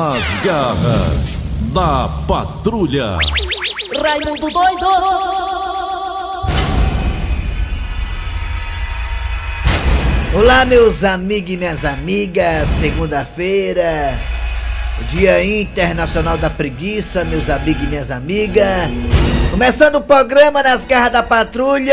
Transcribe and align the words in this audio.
Nas 0.00 0.24
garras 0.42 1.42
da 1.74 2.08
patrulha. 2.26 3.18
Raimundo 4.02 4.50
doido! 4.50 4.86
Olá, 10.32 10.64
meus 10.64 11.04
amigos 11.04 11.52
e 11.52 11.56
minhas 11.58 11.84
amigas. 11.84 12.66
Segunda-feira, 12.80 14.18
Dia 15.10 15.44
Internacional 15.44 16.38
da 16.38 16.48
Preguiça, 16.48 17.22
meus 17.22 17.50
amigos 17.50 17.84
e 17.84 17.86
minhas 17.86 18.10
amigas. 18.10 18.88
Começando 19.50 19.96
o 19.96 20.00
programa 20.00 20.62
nas 20.62 20.86
garras 20.86 21.12
da 21.12 21.22
patrulha. 21.22 21.92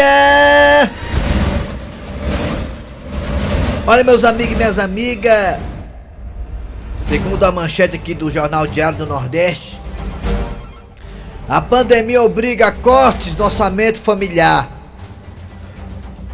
Olha, 3.86 4.04
meus 4.06 4.24
amigos 4.24 4.54
e 4.54 4.56
minhas 4.56 4.80
amigas. 4.80 5.58
Segundo 7.08 7.42
a 7.46 7.52
manchete 7.54 7.96
aqui 7.96 8.14
do 8.14 8.30
Jornal 8.30 8.68
Diário 8.68 8.98
do 8.98 9.06
Nordeste, 9.06 9.80
a 11.48 11.62
pandemia 11.62 12.22
obriga 12.22 12.68
a 12.68 12.72
cortes 12.74 13.34
no 13.34 13.46
orçamento 13.46 13.98
familiar. 13.98 14.70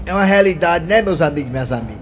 É 0.04 0.12
uma 0.12 0.23
realidade, 0.23 0.86
né, 0.86 1.04
meus 1.04 1.22
amigos 1.22 1.50
e 1.50 1.52
minhas 1.52 1.72
amigas? 1.72 2.02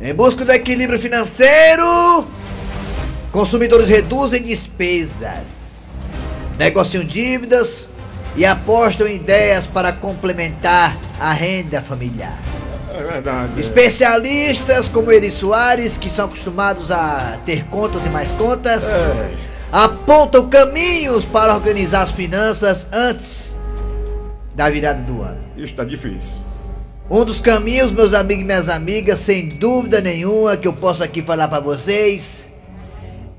Em 0.00 0.14
busca 0.14 0.44
do 0.44 0.52
equilíbrio 0.52 0.96
financeiro, 0.96 2.28
consumidores 3.32 3.88
reduzem 3.88 4.44
despesas, 4.44 5.88
negociam 6.56 7.02
dívidas 7.02 7.88
e 8.36 8.46
apostam 8.46 9.08
em 9.08 9.16
ideias 9.16 9.66
para 9.66 9.92
complementar 9.92 10.96
a 11.18 11.32
renda 11.32 11.82
familiar. 11.82 12.38
É 12.98 13.02
verdade. 13.02 13.60
Especialistas 13.60 14.88
como 14.88 15.12
Eri 15.12 15.30
Soares, 15.30 15.96
que 15.96 16.10
são 16.10 16.24
acostumados 16.24 16.90
a 16.90 17.38
ter 17.46 17.64
contas 17.66 18.04
e 18.04 18.10
mais 18.10 18.32
contas, 18.32 18.82
É. 18.82 19.30
apontam 19.70 20.48
caminhos 20.48 21.24
para 21.24 21.54
organizar 21.54 22.02
as 22.02 22.10
finanças 22.10 22.88
antes 22.92 23.56
da 24.56 24.68
virada 24.68 25.00
do 25.02 25.22
ano. 25.22 25.38
Isso 25.56 25.74
tá 25.74 25.84
difícil. 25.84 26.48
Um 27.08 27.24
dos 27.24 27.40
caminhos, 27.40 27.92
meus 27.92 28.12
amigos 28.12 28.42
e 28.42 28.46
minhas 28.46 28.68
amigas, 28.68 29.20
sem 29.20 29.48
dúvida 29.48 30.00
nenhuma, 30.00 30.56
que 30.56 30.66
eu 30.66 30.72
posso 30.72 31.02
aqui 31.02 31.22
falar 31.22 31.46
pra 31.46 31.60
vocês, 31.60 32.46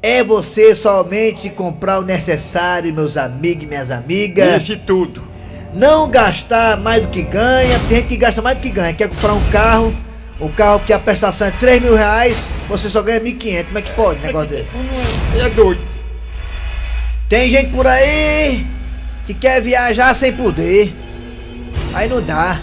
é 0.01 0.23
você 0.23 0.73
somente 0.73 1.49
comprar 1.49 1.99
o 1.99 2.01
necessário, 2.03 2.93
meus 2.93 3.17
amigos 3.17 3.65
e 3.65 3.67
minhas 3.67 3.91
amigas. 3.91 4.55
Esse 4.63 4.77
tudo. 4.77 5.28
Não 5.73 6.09
gastar 6.09 6.77
mais 6.77 7.01
do 7.01 7.09
que 7.09 7.21
ganha. 7.21 7.79
Tem 7.87 7.97
gente 7.97 8.07
que 8.07 8.17
gasta 8.17 8.41
mais 8.41 8.57
do 8.57 8.61
que 8.61 8.69
ganha. 8.69 8.93
Quer 8.93 9.09
comprar 9.09 9.33
um 9.33 9.43
carro, 9.51 9.95
um 10.39 10.49
carro 10.49 10.79
que 10.85 10.93
a 10.93 10.99
prestação 10.99 11.47
é 11.47 11.51
3 11.51 11.81
mil 11.81 11.95
reais, 11.95 12.49
você 12.67 12.89
só 12.89 13.01
ganha 13.01 13.19
1.500. 13.19 13.65
Como 13.65 13.77
é 13.77 13.81
que 13.81 13.91
pode 13.93 14.19
um 14.19 14.23
negócio 14.23 14.49
dele? 14.49 14.67
É 15.39 15.49
doido. 15.49 15.81
Tem 17.27 17.51
gente 17.51 17.69
por 17.69 17.85
aí 17.85 18.65
que 19.27 19.33
quer 19.33 19.61
viajar 19.61 20.15
sem 20.15 20.33
poder. 20.33 20.93
Aí 21.93 22.09
não 22.09 22.21
dá. 22.21 22.59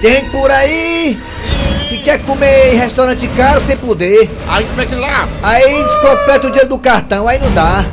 Tem 0.00 0.12
gente 0.12 0.30
por 0.30 0.50
aí 0.50 1.18
que 1.88 1.98
quer 1.98 2.22
comer 2.22 2.74
em 2.74 2.76
restaurante 2.76 3.26
caro 3.28 3.62
sem 3.66 3.76
poder. 3.76 4.30
Aí 4.46 4.64
como 4.66 4.82
é 4.82 4.86
que 4.86 4.94
lá? 4.94 5.26
Aí 5.42 5.84
descompleta 5.84 6.46
o 6.46 6.50
dinheiro 6.50 6.68
do 6.68 6.78
cartão, 6.78 7.26
aí 7.26 7.38
não 7.38 7.50
dá. 7.54 7.84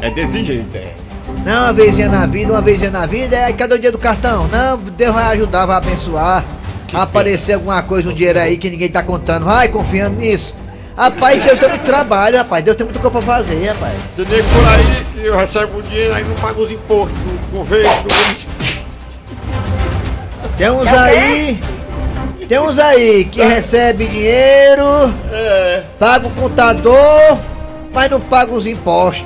É, 0.00 0.06
é 0.06 0.10
desse 0.10 0.44
jeito, 0.44 0.76
é. 0.76 1.07
Não, 1.48 1.62
uma 1.62 1.72
vezinha 1.72 2.10
na 2.10 2.26
vida, 2.26 2.52
uma 2.52 2.60
vezinha 2.60 2.90
na 2.90 3.06
vida, 3.06 3.34
é 3.34 3.50
cadê 3.54 3.72
o 3.74 3.78
dinheiro 3.78 3.96
do 3.96 4.02
cartão? 4.02 4.46
Não, 4.48 4.76
Deus 4.76 5.14
vai 5.14 5.34
ajudar, 5.34 5.64
vai 5.64 5.78
abençoar. 5.78 6.44
Vai 6.92 7.00
aparecer 7.00 7.54
alguma 7.54 7.82
coisa, 7.82 8.10
um 8.10 8.12
dinheiro 8.12 8.38
aí 8.38 8.58
que 8.58 8.68
ninguém 8.68 8.90
tá 8.90 9.02
contando. 9.02 9.46
Vai 9.46 9.68
confiando 9.68 10.16
nisso. 10.20 10.54
Rapaz, 10.94 11.42
Deus 11.42 11.58
tem 11.58 11.70
muito 11.70 11.84
trabalho, 11.84 12.36
rapaz. 12.36 12.62
Deus 12.62 12.76
tem 12.76 12.84
muita 12.84 13.00
coisa 13.00 13.16
pra 13.16 13.36
fazer, 13.36 13.66
rapaz. 13.66 13.94
Tem 14.14 14.26
nego 14.26 14.46
por 14.46 14.68
aí 14.68 15.06
que 15.14 15.24
eu 15.26 15.36
recebo 15.38 15.78
o 15.78 15.82
dinheiro 15.82 16.14
aí 16.14 16.22
não 16.22 16.34
paga 16.34 16.60
os 16.60 16.70
impostos 16.70 17.18
do 17.18 17.50
governo, 17.50 17.90
do 18.02 18.14
município. 18.14 18.82
Tem 20.58 20.70
uns 20.70 20.86
aí. 20.86 21.60
Tem 22.46 22.58
uns 22.60 22.78
aí 22.78 23.24
que 23.24 23.40
recebe 23.40 24.06
dinheiro, 24.06 25.14
É. 25.32 25.82
paga 25.98 26.26
o 26.26 26.30
contador, 26.32 27.38
mas 27.94 28.10
não 28.10 28.20
paga 28.20 28.52
os 28.52 28.66
impostos 28.66 29.24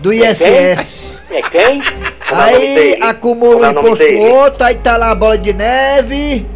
do 0.00 0.12
ISS. 0.12 1.13
É 1.34 1.42
quem? 1.42 1.80
Aí 2.32 2.96
acumula 3.02 3.66
é 3.66 3.70
imposto 3.72 4.04
outro, 4.20 4.64
aí 4.64 4.76
tá 4.76 4.96
lá 4.96 5.10
a 5.10 5.14
bola 5.16 5.36
de 5.36 5.52
neve. 5.52 6.46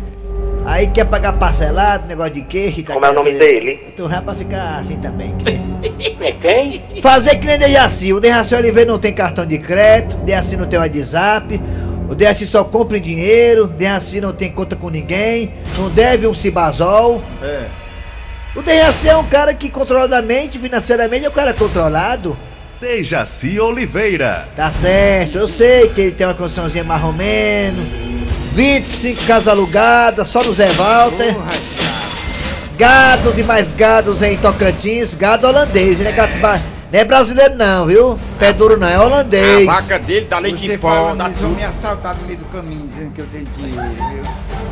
Aí 0.65 0.87
quer 0.87 1.05
pagar 1.07 1.33
parcelado, 1.33 2.07
negócio 2.07 2.35
de 2.35 2.43
queixa. 2.43 2.85
tá 2.85 2.95
Como 2.95 3.05
é 3.05 3.11
o 3.11 3.13
nome 3.13 3.33
dele? 3.33 3.93
Tu 3.97 4.09
vai 4.09 4.23
pra 4.23 4.35
ficar 4.37 4.79
assim 4.79 4.97
também. 4.99 5.35
que 5.37 5.49
É 6.25 6.31
quem? 6.31 7.03
Fazer 7.03 7.41
que 7.41 7.47
nem 7.47 7.59
Dejaci. 7.59 8.13
O 8.13 8.21
Dejaci 8.21 8.55
Oliveira 8.55 8.89
não 8.93 9.01
tem 9.01 9.13
cartão 9.13 9.45
de 9.45 9.59
crédito, 9.59 10.15
o 10.15 10.25
Dejaci 10.25 10.57
não 10.57 10.67
tem 10.67 10.79
WhatsApp, 10.79 11.61
o 12.09 12.15
Dejaci 12.15 12.47
só 12.47 12.63
compra 12.63 12.99
em 12.99 13.03
dinheiro, 13.03 13.65
o 13.65 13.67
Dejaci 13.67 14.21
não 14.21 14.33
tem 14.33 14.53
conta 14.53 14.77
com 14.77 14.91
ninguém, 14.91 15.55
não 15.77 15.91
deve 15.91 16.29
um 16.29 16.35
cibazol. 16.35 17.21
É. 17.43 17.65
O 18.55 18.63
Dejaci 18.63 19.09
é 19.09 19.17
um 19.17 19.27
cara 19.27 19.53
que 19.55 19.69
controladamente, 19.69 20.57
financeiramente, 20.57 21.25
é 21.25 21.29
um 21.29 21.33
cara 21.33 21.53
controlado. 21.53 22.37
Dejaci 22.81 23.59
Oliveira. 23.59 24.47
Tá 24.55 24.71
certo, 24.71 25.37
eu 25.39 25.49
sei 25.49 25.89
que 25.89 26.01
ele 26.01 26.13
tem 26.13 26.27
uma 26.27 26.35
condiçãozinha 26.35 26.85
mais 26.85 27.03
ou 27.03 27.13
menos. 27.13 27.85
25 28.55 29.25
casas 29.25 29.49
alugadas, 29.49 30.29
só 30.29 30.43
no 30.45 30.53
Zé 30.55 30.69
Walter. 30.73 31.37
Gados 32.77 33.37
e 33.37 33.43
mais 33.43 33.73
gados 33.73 34.23
em 34.23 34.37
Tocantins, 34.37 35.15
gado 35.15 35.49
holandês, 35.49 35.99
não 35.99 36.07
é, 36.07 36.13
gato 36.13 36.39
ba- 36.39 36.61
não 36.93 37.01
é 37.01 37.05
brasileiro 37.05 37.55
não, 37.57 37.87
viu? 37.87 38.19
Pé 38.39 38.53
duro 38.53 38.79
não, 38.79 38.89
é 38.89 38.95
A 38.95 39.03
holandês. 39.03 39.67
vaca 39.67 39.99
dele 39.99 40.27
dá 40.29 40.39
leite 40.39 40.71
em 40.71 40.79
pó, 40.79 41.15
dá 41.15 41.29
vão 41.29 41.51
me 41.51 41.65
assaltar 41.65 42.17
no 42.17 42.27
meio 42.27 42.39
do 42.39 42.45
caminho, 42.47 42.87
dizendo 42.89 43.13
que 43.13 43.21
eu 43.21 43.27
tenho 43.27 43.45
dinheiro, 43.47 43.95
viu? 44.13 44.23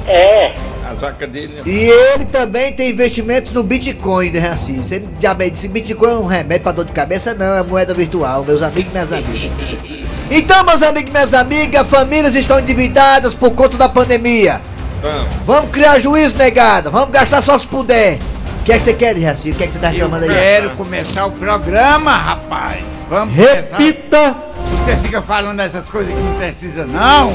É. 0.06 0.54
As 0.88 1.00
vacas 1.00 1.28
dele. 1.28 1.62
E 1.66 1.88
ele 2.15 2.27
também 2.27 2.72
tem 2.72 2.91
investimento 2.91 3.53
no 3.53 3.62
Bitcoin, 3.62 4.31
né, 4.31 4.50
assim? 4.50 4.81
Você 4.82 5.03
já 5.21 5.34
bem 5.34 5.50
disse, 5.50 5.66
Bitcoin 5.66 6.10
é 6.10 6.15
um 6.15 6.27
remédio 6.27 6.62
pra 6.62 6.72
dor 6.72 6.84
de 6.84 6.93
cabeça? 6.93 7.34
Não, 7.34 7.56
é 7.56 7.62
moeda 7.62 7.93
virtual, 7.93 8.44
meus 8.44 8.62
amigos 8.62 8.91
e 8.91 8.93
minhas 8.93 9.12
amigas. 9.12 10.06
Então, 10.28 10.65
meus 10.65 10.83
amigos 10.83 11.09
e 11.09 11.12
minhas 11.12 11.33
amigas, 11.33 11.87
famílias 11.87 12.34
estão 12.34 12.59
endividadas 12.59 13.33
por 13.33 13.53
conta 13.53 13.78
da 13.78 13.88
pandemia. 13.88 14.60
Vamos. 15.00 15.28
Vamos 15.47 15.71
criar 15.71 16.00
juízo, 16.00 16.37
negada. 16.37 16.91
Vamos 16.91 17.10
gastar 17.10 17.41
só 17.43 17.56
se 17.56 17.65
puder. 17.65 18.19
O 18.66 18.69
que 18.69 18.72
é 18.72 18.78
que 18.81 18.84
você 18.84 18.94
quer, 18.94 19.16
Jaci? 19.16 19.50
O 19.50 19.54
que 19.54 19.62
é 19.62 19.66
que 19.69 19.75
você 19.75 19.78
tá 19.78 19.87
Eu 19.91 19.93
reclamando 19.93 20.25
aí? 20.25 20.31
quero 20.31 20.71
começar 20.71 21.25
o 21.27 21.31
programa, 21.31 22.10
rapaz. 22.16 23.06
Vamos 23.09 23.37
começar. 23.37 23.77
Repita! 23.77 24.37
Você 24.72 24.97
fica 24.97 25.22
falando 25.22 25.60
essas 25.60 25.88
coisas 25.88 26.12
que 26.12 26.21
não 26.21 26.34
precisa, 26.34 26.84
não. 26.84 27.28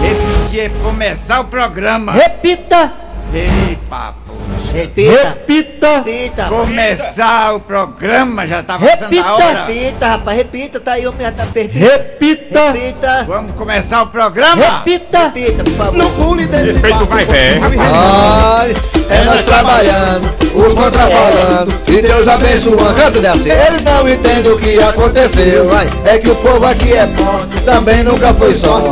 Repetir 0.00 0.60
é 0.60 0.68
começar 0.84 1.40
o 1.40 1.46
programa. 1.46 2.12
Repita! 2.12 2.92
Ei, 3.34 3.76
papo. 3.90 4.30
Repita! 4.72 5.28
Repita! 5.28 6.02
Repita! 6.04 6.44
Começar 6.44 7.54
o 7.54 7.60
programa, 7.60 8.46
já 8.46 8.62
tá 8.62 8.78
passando 8.78 9.18
a 9.18 9.34
hora. 9.34 9.66
Repita, 9.66 10.08
rapaz, 10.08 10.36
repita, 10.36 10.80
tá 10.80 10.92
aí, 10.92 11.06
o 11.06 11.14
já 11.18 11.32
tá 11.32 11.46
perdido. 11.46 11.84
Repita. 11.84 12.72
Repita! 12.72 13.24
Vamos 13.26 13.52
começar 13.52 14.02
o 14.02 14.06
programa? 14.08 14.62
Repita! 14.84 15.32
Repita, 15.34 15.64
por 15.64 15.72
favor. 15.72 16.36
Respeito 16.38 17.04
vai 17.06 17.24
velho. 17.24 17.62
Ai, 17.80 18.76
é 19.10 19.24
nós 19.24 19.44
trabalhando, 19.44 20.28
os 20.54 20.74
contra 20.74 21.02
falando, 21.08 21.74
e 21.88 22.02
Deus 22.02 22.28
abençoando. 22.28 22.94
Canta 22.94 23.20
dessa. 23.20 23.48
Eles 23.48 23.84
não 23.84 24.08
entendem 24.08 24.52
o 24.52 24.58
que 24.58 24.82
aconteceu, 24.82 25.68
vai. 25.68 25.88
É 26.04 26.18
que 26.18 26.28
o 26.28 26.36
povo 26.36 26.64
aqui 26.66 26.92
é 26.92 27.06
forte, 27.06 27.60
também 27.64 28.02
nunca 28.02 28.34
foi 28.34 28.54
sorte. 28.54 28.88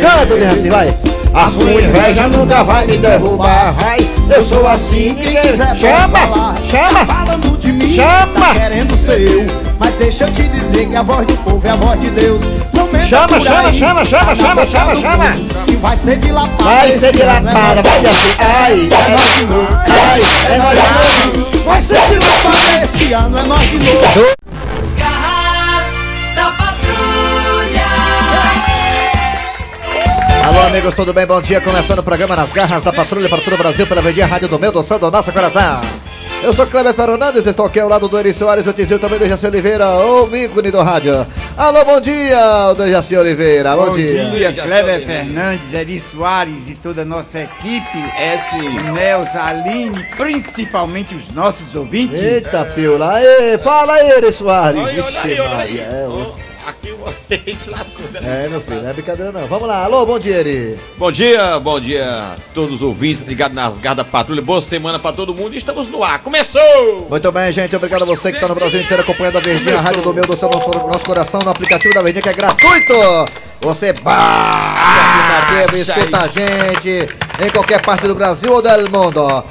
Canta 0.00 0.36
dessa, 0.36 0.68
vai. 0.68 0.94
A 1.38 1.50
sua 1.50 1.70
inveja 1.70 2.26
nunca 2.26 2.64
vai 2.64 2.84
me 2.84 2.98
derrubar, 2.98 3.72
vai. 3.74 3.98
Eu 4.28 4.42
sou 4.42 4.66
assim, 4.66 5.12
ninguém 5.12 5.56
chama, 5.56 6.56
chama, 6.68 7.06
falando 7.06 7.56
de 7.60 7.72
mim, 7.72 7.94
Chama! 7.94 8.48
tá 8.48 8.54
querendo 8.54 8.96
ser 9.06 9.20
eu. 9.20 9.46
Mas 9.78 9.94
deixa 9.94 10.24
eu 10.24 10.32
te 10.32 10.42
dizer 10.48 10.88
que 10.88 10.96
a 10.96 11.02
voz 11.02 11.24
do 11.28 11.36
povo 11.44 11.64
é 11.64 11.70
a 11.70 11.76
voz 11.76 12.00
de 12.00 12.10
Deus. 12.10 12.42
Chama, 13.08 13.38
chama, 13.38 13.68
aí, 13.68 13.78
chama, 13.78 14.04
chama, 14.04 14.34
tá 14.34 14.36
chama, 14.36 14.66
chama, 14.66 14.96
chama. 14.96 15.32
Que 15.64 15.76
vai 15.76 15.96
ser 15.96 16.16
dilapada. 16.18 16.64
vai 16.64 16.92
ser 16.92 17.14
esse 17.14 17.22
ano, 17.22 17.32
é 17.32 17.52
dilatada, 17.52 17.82
vai 17.82 17.98
assim. 17.98 18.34
Ai, 18.40 18.88
É 18.90 19.10
nós 19.14 19.34
de 19.36 19.46
novo. 19.46 19.68
ai, 19.86 20.20
é 20.50 20.58
nós 20.58 20.72
de 20.72 21.38
novo. 21.38 21.64
Vai 21.64 21.80
ser 21.80 22.00
dilapada 22.00 22.84
esse 22.84 23.12
ano, 23.12 23.38
é 23.38 23.42
nós 23.44 23.60
de 23.60 23.78
novo. 23.78 24.34
Alô, 30.48 30.60
amigos, 30.60 30.94
tudo 30.94 31.12
bem? 31.12 31.26
Bom 31.26 31.42
dia. 31.42 31.60
Começando 31.60 31.98
o 31.98 32.02
programa 32.02 32.34
Nas 32.34 32.50
Garras 32.52 32.82
da 32.82 32.90
Patrulha 32.90 33.28
para 33.28 33.42
todo 33.42 33.52
o 33.52 33.58
Brasil 33.58 33.86
pela 33.86 34.00
Verdinha 34.00 34.24
Rádio 34.24 34.48
do 34.48 34.58
Meu, 34.58 34.72
do 34.72 34.82
Céu, 34.82 34.98
do 34.98 35.10
Nosso 35.10 35.30
Coração. 35.30 35.82
Eu 36.42 36.54
sou 36.54 36.66
Cleber 36.66 36.94
Fernandes, 36.94 37.46
estou 37.46 37.66
aqui 37.66 37.78
ao 37.78 37.86
lado 37.86 38.08
do 38.08 38.18
Eri 38.18 38.32
Soares, 38.32 38.66
o 38.66 38.72
Tizil 38.72 38.98
também 38.98 39.18
do 39.18 39.28
Jacé 39.28 39.46
Oliveira, 39.46 39.86
o 39.98 40.34
ícone 40.34 40.70
do 40.70 40.80
rádio. 40.80 41.26
Alô, 41.54 41.84
bom 41.84 42.00
dia, 42.00 42.68
o 42.70 42.74
Dejaci 42.74 43.14
Oliveira. 43.14 43.76
Bom, 43.76 43.90
Bom 43.90 43.96
dia. 43.96 44.24
dia, 44.24 44.52
Cleber 44.54 45.04
Fernandes, 45.04 45.74
Eri 45.74 46.00
Soares 46.00 46.70
e 46.70 46.76
toda 46.76 47.02
a 47.02 47.04
nossa 47.04 47.40
equipe. 47.40 47.98
É 48.18 48.42
sim. 48.48 48.90
Nelson, 48.92 49.38
Aline, 49.38 50.02
principalmente 50.16 51.14
os 51.14 51.30
nossos 51.30 51.76
ouvintes. 51.76 52.22
Eita, 52.22 52.64
Pila. 52.74 53.16
Aê, 53.16 53.58
fala 53.58 53.92
aí, 53.96 54.10
Eri 54.12 54.32
Soares. 54.32 54.80
Olha, 54.80 55.04
olha 55.04 55.20
aí, 55.20 55.28
Vixe, 55.28 55.40
olha 55.42 55.58
aí. 55.58 55.78
É, 55.78 56.08
Aqui 56.68 56.92
o- 56.92 57.08
a 57.08 57.34
gente 57.34 57.70
lascou, 57.70 58.04
né? 58.12 58.44
É, 58.44 58.48
meu 58.48 58.60
filho, 58.60 58.82
não 58.82 58.90
é 58.90 58.92
brincadeira 58.92 59.32
não. 59.32 59.46
Vamos 59.46 59.66
lá, 59.66 59.84
alô, 59.84 60.04
bom 60.04 60.18
dia, 60.18 60.36
Eri. 60.36 60.78
Bom 60.98 61.10
dia, 61.10 61.58
bom 61.58 61.80
dia 61.80 62.04
a 62.06 62.36
todos 62.52 62.74
os 62.74 62.82
ouvintes 62.82 63.22
ligados 63.22 63.54
nas 63.54 63.78
garras 63.78 63.96
da 63.98 64.04
patrulha. 64.04 64.42
Boa 64.42 64.60
semana 64.60 64.98
pra 64.98 65.10
todo 65.12 65.32
mundo. 65.34 65.56
Estamos 65.56 65.88
no 65.88 66.04
ar. 66.04 66.18
Começou! 66.18 67.06
Muito 67.08 67.32
bem, 67.32 67.50
gente. 67.54 67.74
Obrigado 67.74 68.02
a 68.02 68.06
você 68.06 68.30
que 68.30 68.36
está 68.36 68.46
no 68.48 68.54
Brasil 68.54 68.80
inteiro 68.82 69.02
acompanhando 69.02 69.38
a 69.38 69.40
Verdinha, 69.40 69.78
a 69.78 69.80
rádio 69.80 70.02
do 70.02 70.12
meu, 70.12 70.26
do 70.26 70.36
seu, 70.36 70.50
nosso, 70.50 70.68
nosso 70.68 71.04
coração, 71.06 71.40
no 71.40 71.50
aplicativo 71.50 71.94
da 71.94 72.02
Verdinha, 72.02 72.22
que 72.22 72.28
é 72.28 72.34
gratuito. 72.34 72.92
Você 73.62 73.92
baixa 73.94 75.38
o 75.38 75.38
aplicativo 75.38 75.76
e 75.76 75.80
escuta 75.80 76.18
a 76.18 76.28
gente 76.28 77.08
em 77.40 77.50
qualquer 77.50 77.80
parte 77.80 78.06
do 78.06 78.14
Brasil 78.14 78.52
ou 78.52 78.60
do 78.60 78.68
mundo. 78.90 79.42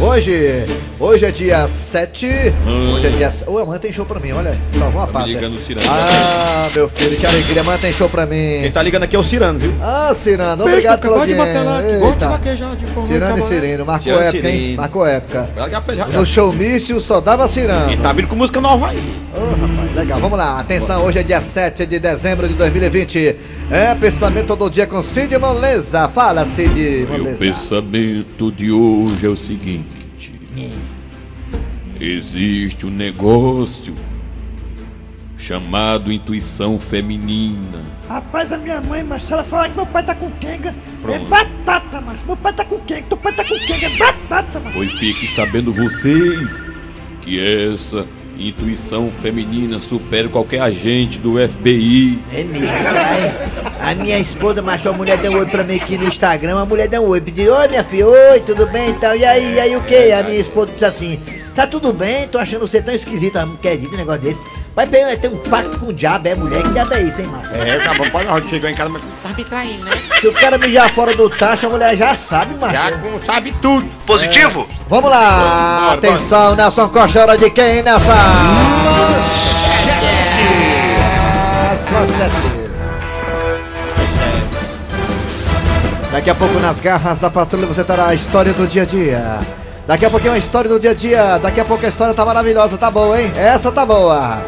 Hoje, 0.00 0.64
hoje 0.98 1.24
é 1.26 1.30
dia 1.30 1.66
7. 1.68 2.26
Hoje 2.94 3.06
é 3.06 3.10
dia. 3.10 3.30
Oi, 3.46 3.62
amanhã 3.62 3.78
tem 3.78 3.92
show 3.92 4.04
pra 4.04 4.18
mim, 4.20 4.32
olha. 4.32 4.56
Salvou 4.78 5.00
uma 5.00 5.06
Tá 5.06 5.06
me 5.06 5.12
pata. 5.12 5.26
ligando 5.26 5.56
o 5.56 5.60
Cirano. 5.64 5.86
Ah, 5.90 6.68
meu 6.74 6.88
filho, 6.88 7.16
que 7.16 7.26
alegria. 7.26 7.60
Amanhã 7.62 7.78
tem 7.78 7.92
show 7.92 8.08
pra 8.08 8.26
mim. 8.26 8.58
Quem 8.62 8.70
tá 8.72 8.82
ligando 8.82 9.02
aqui 9.04 9.16
é 9.16 9.18
o 9.18 9.24
Cirano, 9.24 9.58
viu? 9.58 9.72
Ah, 9.82 10.12
Cirano, 10.14 10.62
obrigado 10.64 11.00
pela 11.00 11.18
audiência. 11.20 11.44
Eita. 12.06 12.40
Cirano 13.06 13.38
e 13.38 13.42
Cirino, 13.42 13.84
marcou 13.86 14.02
Cirano 14.12 14.22
e 14.22 14.28
época, 14.28 14.48
hein? 14.48 14.54
Cirino. 14.60 14.76
Marcou 14.76 15.06
época. 15.06 15.50
Vai 15.54 15.64
ligar 15.66 15.80
pra 15.82 15.94
ele 15.94 16.02
já, 16.02 16.08
já. 16.10 16.18
No 16.18 16.26
showmício 16.26 17.00
só 17.00 17.20
dava 17.20 17.46
Cirano. 17.48 17.92
E 17.92 17.96
tá 17.96 18.12
vindo 18.12 18.28
com 18.28 18.36
música 18.36 18.60
nova 18.60 18.88
aí. 18.88 19.16
Ô, 19.34 19.40
rapaz, 19.60 19.94
legal, 19.96 20.18
vamos 20.20 20.38
lá. 20.38 20.58
Atenção, 20.60 21.04
hoje 21.04 21.18
é 21.18 21.22
dia 21.22 21.40
7 21.40 21.86
de 21.86 21.98
dezembro 21.98 22.48
de 22.48 22.54
2020. 22.54 23.36
É 23.70 23.94
pensamento 23.94 24.56
do 24.56 24.68
dia 24.70 24.86
com 24.86 25.02
Cid 25.02 25.36
Moleza. 25.38 26.08
Fala, 26.08 26.44
Cid 26.44 27.06
Meu 27.08 27.18
Moleza. 27.18 27.36
pensamento 27.38 28.50
de 28.52 28.70
hoje 28.72 29.26
é 29.26 29.28
o 29.28 29.36
seguinte: 29.36 29.97
existe 32.00 32.86
um 32.86 32.90
negócio 32.90 33.94
chamado 35.36 36.12
intuição 36.12 36.78
feminina. 36.78 37.82
Rapaz, 38.08 38.52
a 38.52 38.58
minha 38.58 38.80
mãe, 38.80 39.04
mas 39.04 39.22
se 39.22 39.32
ela 39.32 39.44
falar 39.44 39.68
que 39.68 39.76
meu 39.76 39.86
pai 39.86 40.02
tá 40.02 40.14
com 40.14 40.30
quenga, 40.32 40.70
é 40.70 40.74
Pronto. 41.00 41.28
batata, 41.28 42.00
mas 42.00 42.24
meu 42.26 42.36
pai 42.36 42.52
tá 42.52 42.64
com 42.64 42.78
quenga, 42.80 43.02
teu 43.02 43.16
pai 43.16 43.32
tá 43.34 43.44
com 43.44 43.54
quenga, 43.66 43.86
é 43.86 43.96
batata, 43.96 44.60
mas. 44.60 44.74
Pois 44.74 44.92
fique 44.92 45.26
sabendo 45.28 45.72
vocês 45.72 46.66
que 47.20 47.38
essa 47.38 48.06
intuição 48.38 49.10
feminina 49.10 49.80
supera 49.80 50.28
qualquer 50.28 50.60
agente 50.60 51.18
do 51.18 51.34
FBI. 51.36 52.22
É 52.32 52.44
mesmo. 52.44 52.68
A 53.80 53.94
minha 53.94 54.18
esposa, 54.18 54.62
macho, 54.62 54.88
a 54.88 54.92
mulher 54.92 55.18
deu 55.18 55.32
um 55.32 55.38
oi 55.38 55.46
pra 55.46 55.64
mim 55.64 55.76
aqui 55.76 55.98
no 55.98 56.06
Instagram. 56.06 56.58
A 56.58 56.64
mulher 56.64 56.88
deu 56.88 57.02
um 57.02 57.08
oi, 57.08 57.20
pediu: 57.20 57.52
Oi, 57.54 57.68
minha 57.68 57.84
filha, 57.84 58.06
oi, 58.06 58.40
tudo 58.40 58.66
bem 58.66 58.90
e 58.90 58.94
tal. 58.94 59.16
E 59.16 59.24
aí, 59.24 59.54
e 59.54 59.60
aí 59.60 59.76
o 59.76 59.82
que? 59.82 60.12
A 60.12 60.22
minha 60.22 60.40
esposa 60.40 60.72
disse 60.72 60.84
assim: 60.84 61.20
Tá 61.54 61.66
tudo 61.66 61.92
bem, 61.92 62.28
tô 62.28 62.38
achando 62.38 62.60
você 62.60 62.80
tão 62.80 62.94
esquisita. 62.94 63.44
Não 63.44 63.54
acredita 63.54 63.94
um 63.94 63.98
negócio 63.98 64.22
desse. 64.22 64.57
Pai, 64.78 64.86
tem 64.86 65.16
tem 65.16 65.30
um 65.32 65.38
pacto 65.38 65.76
com 65.80 65.86
o 65.86 65.92
diabo, 65.92 66.28
é 66.28 66.36
mulher. 66.36 66.62
Que 66.62 66.68
diabo 66.68 66.94
é 66.94 67.02
isso, 67.02 67.20
hein, 67.20 67.26
macho? 67.26 67.50
É, 67.52 67.78
tá 67.80 67.94
bom, 67.94 68.08
pode 68.10 68.26
não, 68.26 68.40
chegou 68.44 68.70
em 68.70 68.74
casa, 68.76 68.88
mas 68.90 69.02
tá 69.20 69.28
me 69.36 69.44
traindo, 69.44 69.84
né? 69.84 69.90
Se 70.20 70.28
o 70.28 70.32
cara 70.32 70.56
mijar 70.56 70.88
fora 70.90 71.16
do 71.16 71.28
tacho, 71.28 71.66
a 71.66 71.70
mulher 71.70 71.96
já 71.96 72.14
sabe, 72.14 72.54
macho. 72.60 72.72
Já 72.74 72.92
com- 72.92 73.20
sabe 73.26 73.52
tudo. 73.60 73.84
Positivo? 74.06 74.68
Vamos 74.88 75.10
lá, 75.10 75.18
Bora, 75.18 75.80
bora. 75.80 75.94
atenção, 75.94 76.54
Nelson 76.54 76.88
Costa, 76.90 77.20
hora 77.22 77.36
de 77.36 77.50
quem, 77.50 77.82
Nelson? 77.82 78.12
Manchete. 81.92 82.58
Daqui 86.12 86.30
a 86.30 86.34
pouco 86.36 86.60
nas 86.60 86.78
garras 86.78 87.18
da 87.18 87.28
patrulha 87.28 87.66
você 87.66 87.82
terá 87.82 88.06
a 88.06 88.14
história 88.14 88.52
do 88.52 88.64
dia 88.68 88.82
a 88.82 88.86
dia. 88.86 89.38
Daqui 89.88 90.04
a 90.06 90.10
pouquinho 90.10 90.34
a 90.34 90.38
história 90.38 90.70
do 90.70 90.78
dia 90.78 90.92
a 90.92 90.94
dia. 90.94 91.38
Daqui 91.38 91.60
a 91.60 91.64
pouco 91.64 91.84
a 91.84 91.88
história 91.88 92.14
tá 92.14 92.24
maravilhosa, 92.24 92.78
tá 92.78 92.90
boa, 92.92 93.20
hein? 93.20 93.32
Essa 93.36 93.72
tá 93.72 93.84
boa. 93.84 94.38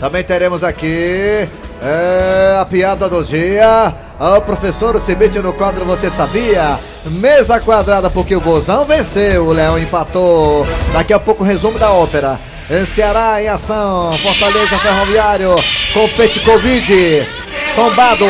Também 0.00 0.24
teremos 0.24 0.64
aqui 0.64 1.46
é, 1.82 2.58
a 2.58 2.64
piada 2.64 3.06
do 3.06 3.22
dia. 3.22 3.94
O 4.18 4.40
professor 4.40 4.98
Cibite 4.98 5.38
no 5.40 5.52
quadro 5.52 5.84
Você 5.84 6.10
Sabia? 6.10 6.78
Mesa 7.04 7.60
quadrada 7.60 8.08
porque 8.08 8.34
o 8.34 8.40
Bozão 8.40 8.86
venceu, 8.86 9.44
o 9.44 9.52
Leão 9.52 9.78
empatou. 9.78 10.66
Daqui 10.94 11.12
a 11.12 11.18
pouco 11.18 11.44
o 11.44 11.46
resumo 11.46 11.78
da 11.78 11.90
ópera. 11.90 12.40
Em 12.70 12.86
Ceará 12.86 13.42
em 13.42 13.48
ação, 13.48 14.16
Fortaleza 14.22 14.78
Ferroviário, 14.78 15.56
compete 15.92 16.40
Covid, 16.40 17.26
tombado 17.74 18.24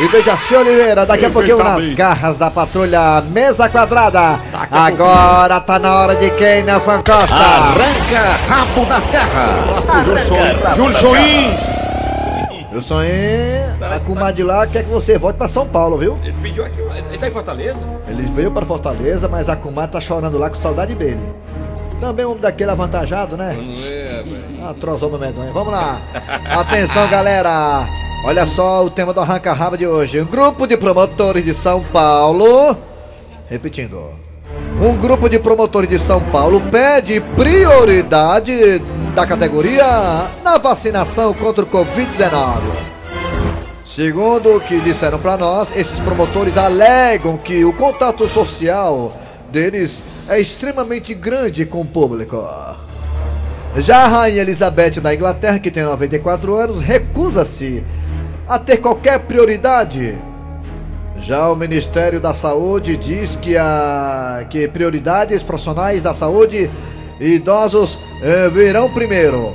e 0.00 0.08
Dejaci 0.08 0.54
Oliveira. 0.54 1.06
Daqui 1.06 1.26
a 1.26 1.30
pouquinho 1.30 1.58
nas 1.58 1.92
garras 1.92 2.38
da 2.38 2.50
patrulha, 2.50 3.22
mesa 3.30 3.68
quadrada. 3.68 4.38
Agora 4.70 5.60
tá 5.60 5.78
na 5.78 5.94
hora 5.94 6.16
de 6.16 6.30
quem, 6.30 6.62
Nelson 6.62 6.98
Costa? 6.98 7.34
Arranca 7.34 8.36
rabo 8.48 8.84
das 8.86 9.10
garras! 9.10 9.88
Júlio 10.74 10.94
Soins! 10.94 11.70
Eu 12.72 12.80
sonhei, 12.80 13.62
a 13.80 13.98
comadre 13.98 14.44
lá 14.44 14.64
quer 14.64 14.84
que 14.84 14.90
você 14.90 15.18
volte 15.18 15.36
pra 15.36 15.48
São 15.48 15.66
Paulo, 15.66 15.98
viu? 15.98 16.16
Ele 16.22 16.32
pediu 16.40 16.64
aqui, 16.64 16.78
ele 16.80 17.18
tá 17.18 17.26
em 17.26 17.32
Fortaleza? 17.32 17.80
Ele 18.06 18.22
veio 18.28 18.52
para 18.52 18.64
Fortaleza, 18.64 19.28
mas 19.28 19.48
a 19.48 19.56
comadre 19.56 19.90
tá 19.90 20.00
chorando 20.00 20.38
lá 20.38 20.48
com 20.48 20.54
saudade 20.54 20.94
dele. 20.94 21.20
Também 22.00 22.24
um 22.24 22.36
daquele 22.36 22.70
avantajado, 22.70 23.36
né? 23.36 23.56
É, 23.84 24.22
velho. 24.22 24.44
Ah, 24.62 24.72
trozou 24.78 25.10
meu 25.10 25.18
medonho. 25.18 25.52
Vamos 25.52 25.72
lá. 25.72 26.00
Atenção, 26.48 27.08
galera. 27.10 27.86
Olha 28.22 28.44
só 28.44 28.84
o 28.84 28.90
tema 28.90 29.14
do 29.14 29.20
Arranca 29.20 29.52
Raba 29.54 29.78
de 29.78 29.86
hoje. 29.86 30.20
Um 30.20 30.26
grupo 30.26 30.66
de 30.66 30.76
promotores 30.76 31.42
de 31.42 31.54
São 31.54 31.82
Paulo. 31.82 32.76
Repetindo. 33.48 34.10
Um 34.82 34.94
grupo 34.96 35.26
de 35.26 35.38
promotores 35.38 35.88
de 35.88 35.98
São 35.98 36.20
Paulo 36.20 36.60
pede 36.70 37.18
prioridade 37.34 38.78
da 39.14 39.26
categoria 39.26 40.28
na 40.44 40.58
vacinação 40.58 41.32
contra 41.32 41.64
o 41.64 41.66
Covid-19. 41.66 42.60
Segundo 43.84 44.56
o 44.56 44.60
que 44.60 44.78
disseram 44.80 45.18
para 45.18 45.38
nós, 45.38 45.70
esses 45.74 45.98
promotores 45.98 46.58
alegam 46.58 47.38
que 47.38 47.64
o 47.64 47.72
contato 47.72 48.28
social 48.28 49.16
deles 49.50 50.02
é 50.28 50.38
extremamente 50.38 51.14
grande 51.14 51.64
com 51.64 51.80
o 51.80 51.86
público. 51.86 52.36
Já 53.76 54.04
a 54.04 54.08
Rainha 54.08 54.42
Elizabeth 54.42 55.00
da 55.00 55.14
Inglaterra, 55.14 55.58
que 55.58 55.70
tem 55.70 55.84
94 55.84 56.54
anos, 56.56 56.80
recusa-se 56.80 57.84
a 58.50 58.58
ter 58.58 58.78
qualquer 58.78 59.20
prioridade. 59.20 60.18
Já 61.18 61.48
o 61.50 61.54
Ministério 61.56 62.18
da 62.20 62.32
Saúde 62.34 62.96
diz 62.96 63.36
que, 63.36 63.56
a, 63.56 64.44
que 64.50 64.66
prioridades 64.68 65.42
profissionais 65.42 66.02
da 66.02 66.14
saúde 66.14 66.70
e 67.20 67.34
idosos 67.34 67.98
eh, 68.22 68.48
virão 68.50 68.88
primeiro. 68.90 69.54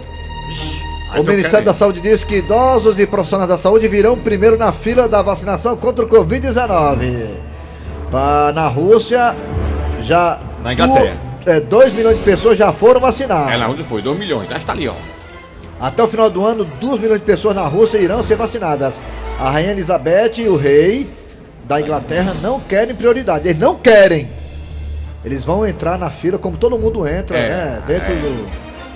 O 1.18 1.24
Ministério 1.24 1.66
da 1.66 1.74
Saúde 1.74 2.02
diz 2.02 2.24
que 2.24 2.36
idosos 2.38 3.00
e 3.00 3.08
profissionais 3.08 3.50
da 3.50 3.58
saúde 3.58 3.88
virão 3.88 4.18
primeiro 4.18 4.58
na 4.58 4.72
fila 4.72 5.08
da 5.10 5.22
vacinação 5.22 5.76
contra 5.76 6.06
o 6.06 6.08
Covid-19. 6.10 7.28
Pa- 8.12 8.52
Na 8.54 8.68
Rússia, 8.68 9.36
já. 10.02 10.40
Na 10.64 10.74
Inglaterra. 10.74 11.18
2 11.70 11.94
milhões 11.94 12.18
de 12.18 12.24
pessoas 12.24 12.58
já 12.58 12.72
foram 12.72 13.00
vacinadas. 13.00 13.52
Ela 13.54 13.68
onde 13.68 13.84
foi? 13.84 14.02
2 14.02 14.18
milhões, 14.18 14.50
já 14.50 14.58
está 14.58 14.74
ali, 14.74 14.88
ó. 14.88 14.94
Até 15.80 16.02
o 16.04 16.08
final 16.08 16.30
do 16.30 16.46
ano, 16.46 16.64
2 16.66 17.00
milhões 17.02 17.20
de 17.20 17.26
pessoas 17.26 17.56
na 17.56 17.68
Rússia 17.68 17.98
irão 17.98 18.24
ser 18.24 18.36
vacinadas. 18.36 19.00
A 19.40 19.50
Rainha 19.50 19.72
Elizabeth 19.72 20.34
e 20.38 20.48
o 20.48 20.56
rei 20.56 21.10
da 21.66 21.82
Inglaterra 21.82 22.34
não 22.42 22.60
querem 22.60 22.96
prioridade. 22.96 23.48
Eles 23.48 23.60
não 23.60 23.76
querem. 23.76 24.30
Eles 25.24 25.44
vão 25.44 25.66
entrar 25.66 25.98
na 25.98 26.10
fila 26.10 26.38
como 26.38 26.56
todo 26.58 26.78
mundo 26.78 27.08
entra, 27.08 27.38
É, 27.38 27.50
né? 27.50 27.84
Dentro 27.88 28.12
é. 28.14 28.16
do, 28.16 28.48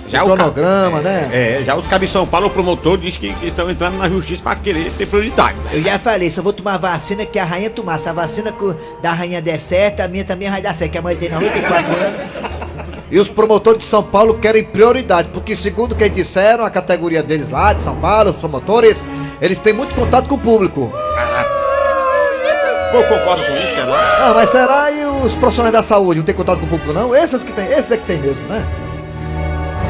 Já 0.08 0.22
o 0.24 0.26
cronograma, 0.32 1.00
né? 1.02 1.28
É, 1.32 1.62
já 1.64 1.76
os 1.76 1.86
cabos 1.86 2.06
de 2.08 2.12
São 2.12 2.26
Paulo, 2.26 2.46
o 2.46 2.50
promotor 2.50 2.96
diz 2.96 3.16
que 3.16 3.32
que 3.34 3.48
estão 3.48 3.68
entrando 3.70 3.98
na 3.98 4.08
justiça 4.08 4.42
para 4.42 4.56
querer 4.56 4.90
ter 4.96 5.06
prioridade. 5.06 5.58
né? 5.58 5.70
Eu 5.74 5.84
já 5.84 5.98
falei, 5.98 6.30
só 6.30 6.40
vou 6.40 6.52
tomar 6.52 6.78
vacina 6.78 7.26
que 7.26 7.38
a 7.38 7.44
rainha 7.44 7.68
tomar. 7.68 7.98
Se 7.98 8.08
a 8.08 8.12
vacina 8.12 8.54
da 9.02 9.12
rainha 9.12 9.42
der 9.42 9.60
certo, 9.60 10.00
a 10.00 10.08
minha 10.08 10.24
também 10.24 10.48
vai 10.48 10.62
dar 10.62 10.74
certo, 10.74 10.92
que 10.92 10.98
a 10.98 11.02
mãe 11.02 11.16
tem 11.16 11.28
94 11.28 11.92
anos. 11.94 12.59
E 13.10 13.18
os 13.18 13.28
promotores 13.28 13.80
de 13.80 13.86
São 13.86 14.02
Paulo 14.02 14.34
querem 14.34 14.62
prioridade, 14.62 15.30
porque 15.32 15.56
segundo 15.56 15.96
quem 15.96 16.10
disseram, 16.10 16.64
a 16.64 16.70
categoria 16.70 17.22
deles 17.22 17.50
lá 17.50 17.72
de 17.72 17.82
São 17.82 17.96
Paulo, 17.96 18.30
os 18.30 18.36
promotores, 18.36 19.02
eles 19.40 19.58
têm 19.58 19.72
muito 19.72 19.94
contato 19.94 20.28
com 20.28 20.36
o 20.36 20.38
público. 20.38 20.92
Eu 22.92 23.04
concordo 23.04 23.44
com 23.44 23.56
isso, 23.56 23.74
será? 23.74 24.18
Ah, 24.20 24.32
mas 24.34 24.50
será 24.50 24.90
e 24.90 25.04
os 25.24 25.34
profissionais 25.34 25.72
da 25.72 25.82
saúde 25.82 26.18
não 26.18 26.26
tem 26.26 26.34
contato 26.34 26.58
com 26.60 26.66
o 26.66 26.68
público 26.68 26.92
não? 26.92 27.14
Esses 27.14 27.42
que 27.42 27.52
tem, 27.52 27.66
esses 27.66 27.90
é 27.90 27.96
que 27.96 28.04
tem 28.04 28.18
mesmo, 28.18 28.42
né? 28.48 28.66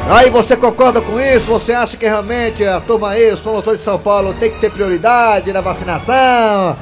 Aí 0.09 0.29
você 0.29 0.57
concorda 0.57 1.00
com 1.00 1.21
isso? 1.21 1.47
Você 1.47 1.73
acha 1.73 1.97
que 1.97 2.05
realmente 2.05 2.65
a 2.65 2.81
turma 2.81 3.11
aí, 3.11 3.33
os 3.33 3.41
promotores 3.41 3.79
de 3.79 3.85
São 3.85 3.99
Paulo, 3.99 4.35
tem 4.35 4.50
que 4.50 4.59
ter 4.59 4.71
prioridade 4.71 5.53
na 5.53 5.61
vacinação? 5.61 6.77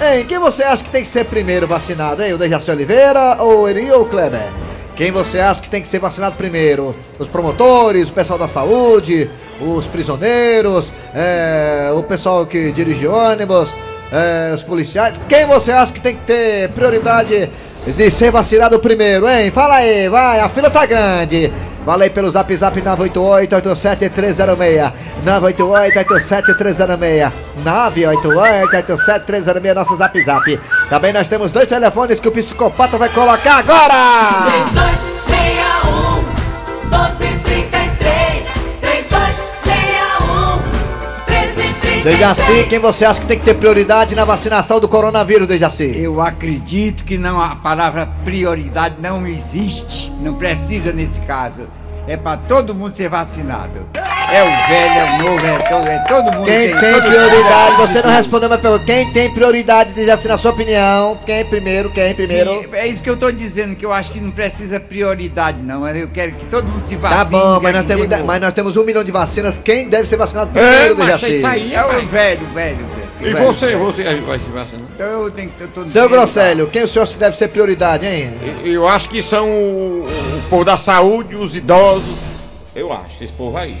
Hein, 0.00 0.26
quem 0.26 0.38
você 0.38 0.62
acha 0.62 0.84
que 0.84 0.90
tem 0.90 1.02
que 1.02 1.08
ser 1.08 1.24
primeiro 1.24 1.66
vacinado, 1.66 2.22
hein? 2.22 2.32
O 2.34 2.38
Dejaci 2.38 2.70
Oliveira 2.70 3.36
ou 3.40 3.62
o 3.62 3.68
Eri 3.68 3.90
ou 3.90 4.02
o 4.02 4.06
Kleber? 4.06 4.65
Quem 4.96 5.12
você 5.12 5.38
acha 5.38 5.60
que 5.60 5.68
tem 5.68 5.82
que 5.82 5.88
ser 5.88 5.98
vacinado 5.98 6.36
primeiro? 6.36 6.96
Os 7.18 7.28
promotores, 7.28 8.08
o 8.08 8.12
pessoal 8.14 8.38
da 8.38 8.48
saúde, 8.48 9.30
os 9.60 9.86
prisioneiros, 9.86 10.90
é, 11.14 11.90
o 11.94 12.02
pessoal 12.02 12.46
que 12.46 12.72
dirige 12.72 13.06
ônibus, 13.06 13.74
é, 14.10 14.54
os 14.54 14.62
policiais? 14.62 15.20
Quem 15.28 15.44
você 15.46 15.70
acha 15.70 15.92
que 15.92 16.00
tem 16.00 16.16
que 16.16 16.22
ter 16.22 16.70
prioridade 16.70 17.50
de 17.86 18.10
ser 18.10 18.30
vacinado 18.30 18.78
primeiro, 18.80 19.28
hein? 19.28 19.50
Fala 19.50 19.76
aí, 19.76 20.08
vai, 20.08 20.40
a 20.40 20.48
fila 20.48 20.70
tá 20.70 20.86
grande. 20.86 21.52
Fala 21.84 22.02
aí 22.02 22.10
pelo 22.10 22.28
zap 22.30 22.56
zap 22.56 22.82
988-87306. 22.82 24.92
988-87306. 25.24 27.32
988-87306, 27.64 29.74
nosso 29.74 29.96
zap 29.96 30.24
zap. 30.24 30.60
Também 30.90 31.12
nós 31.12 31.28
temos 31.28 31.52
dois 31.52 31.68
telefones 31.68 32.18
que 32.18 32.26
o 32.28 32.32
psicopata 32.32 32.98
vai 32.98 33.08
colocar 33.08 33.58
agora. 33.58 33.94
3261 34.72 35.15
Dejaci, 42.06 42.68
quem 42.68 42.78
você 42.78 43.04
acha 43.04 43.20
que 43.20 43.26
tem 43.26 43.36
que 43.36 43.44
ter 43.44 43.54
prioridade 43.54 44.14
na 44.14 44.24
vacinação 44.24 44.78
do 44.78 44.88
coronavírus, 44.88 45.48
Dejaci? 45.48 45.92
Eu 46.00 46.20
acredito 46.20 47.02
que 47.02 47.18
não 47.18 47.42
a 47.42 47.56
palavra 47.56 48.06
prioridade 48.24 48.94
não 49.02 49.26
existe, 49.26 50.12
não 50.20 50.34
precisa 50.34 50.92
nesse 50.92 51.20
caso. 51.22 51.66
É 52.08 52.16
pra 52.16 52.36
todo 52.36 52.74
mundo 52.74 52.92
ser 52.92 53.08
vacinado. 53.08 53.86
É 54.30 54.42
o 54.42 54.68
velho, 54.68 54.92
é 54.92 55.04
o 55.04 55.22
novo, 55.22 55.46
é 55.46 55.58
todo, 55.58 55.88
é 55.88 55.98
todo 55.98 56.36
mundo 56.36 56.46
Quem 56.46 56.76
tem 56.76 56.92
todo 56.92 57.02
prioridade? 57.02 57.72
mundo 57.72 57.86
Você 57.86 58.02
não 58.02 58.10
respondeu 58.10 58.48
minha 58.48 58.58
pergunta. 58.58 58.84
Quem 58.84 59.12
tem 59.12 59.30
prioridade, 59.32 59.92
Dejaci, 59.92 60.26
na 60.26 60.36
sua 60.36 60.50
opinião? 60.50 61.16
Quem 61.24 61.44
primeiro? 61.44 61.90
Quem 61.90 62.12
primeiro? 62.12 62.62
Sim, 62.62 62.68
é 62.72 62.86
isso 62.88 63.02
que 63.02 63.10
eu 63.10 63.16
tô 63.16 63.30
dizendo, 63.30 63.76
que 63.76 63.86
eu 63.86 63.92
acho 63.92 64.10
que 64.10 64.20
não 64.20 64.32
precisa 64.32 64.80
prioridade, 64.80 65.62
não. 65.62 65.80
Mas 65.82 65.96
eu 65.96 66.08
quero 66.08 66.32
que 66.32 66.44
todo 66.46 66.66
mundo 66.66 66.84
se 66.84 66.96
vacine. 66.96 67.18
Tá 67.18 67.24
bom, 67.24 67.54
mas 67.54 67.62
quero 67.62 67.76
nós, 67.78 67.86
temos, 67.86 68.26
mas 68.26 68.40
nós 68.40 68.52
temos 68.54 68.76
um 68.76 68.84
milhão 68.84 69.04
de 69.04 69.12
vacinas. 69.12 69.58
Quem 69.58 69.88
deve 69.88 70.06
ser 70.06 70.16
vacinado 70.16 70.50
É, 70.58 70.88
primeiro, 70.88 70.96
mas 70.98 71.20
Dejaci? 71.20 71.74
É 71.74 71.84
o 71.84 71.88
velho, 71.88 72.08
velho, 72.08 72.46
velho. 72.48 72.78
E 73.20 73.24
velho, 73.32 73.46
você, 73.46 73.66
velho. 73.66 73.78
você 73.78 74.02
vai 74.02 74.38
se 74.38 74.44
vacinar? 74.50 74.85
Então 74.96 75.24
eu 75.24 75.30
tenho 75.30 75.50
que. 75.50 75.78
Eu 75.78 75.88
Seu 75.90 76.08
Grosselio, 76.08 76.66
quem 76.68 76.82
o 76.82 76.88
senhor 76.88 77.06
se 77.06 77.18
deve 77.18 77.36
ser 77.36 77.48
prioridade, 77.48 78.06
hein? 78.06 78.32
Eu 78.64 78.88
acho 78.88 79.10
que 79.10 79.20
são 79.20 79.46
o, 79.46 80.06
o 80.06 80.42
povo 80.48 80.64
da 80.64 80.78
saúde, 80.78 81.36
os 81.36 81.54
idosos. 81.54 82.16
Eu 82.74 82.90
acho, 82.90 83.22
esse 83.22 83.32
povo 83.32 83.58
aí. 83.58 83.76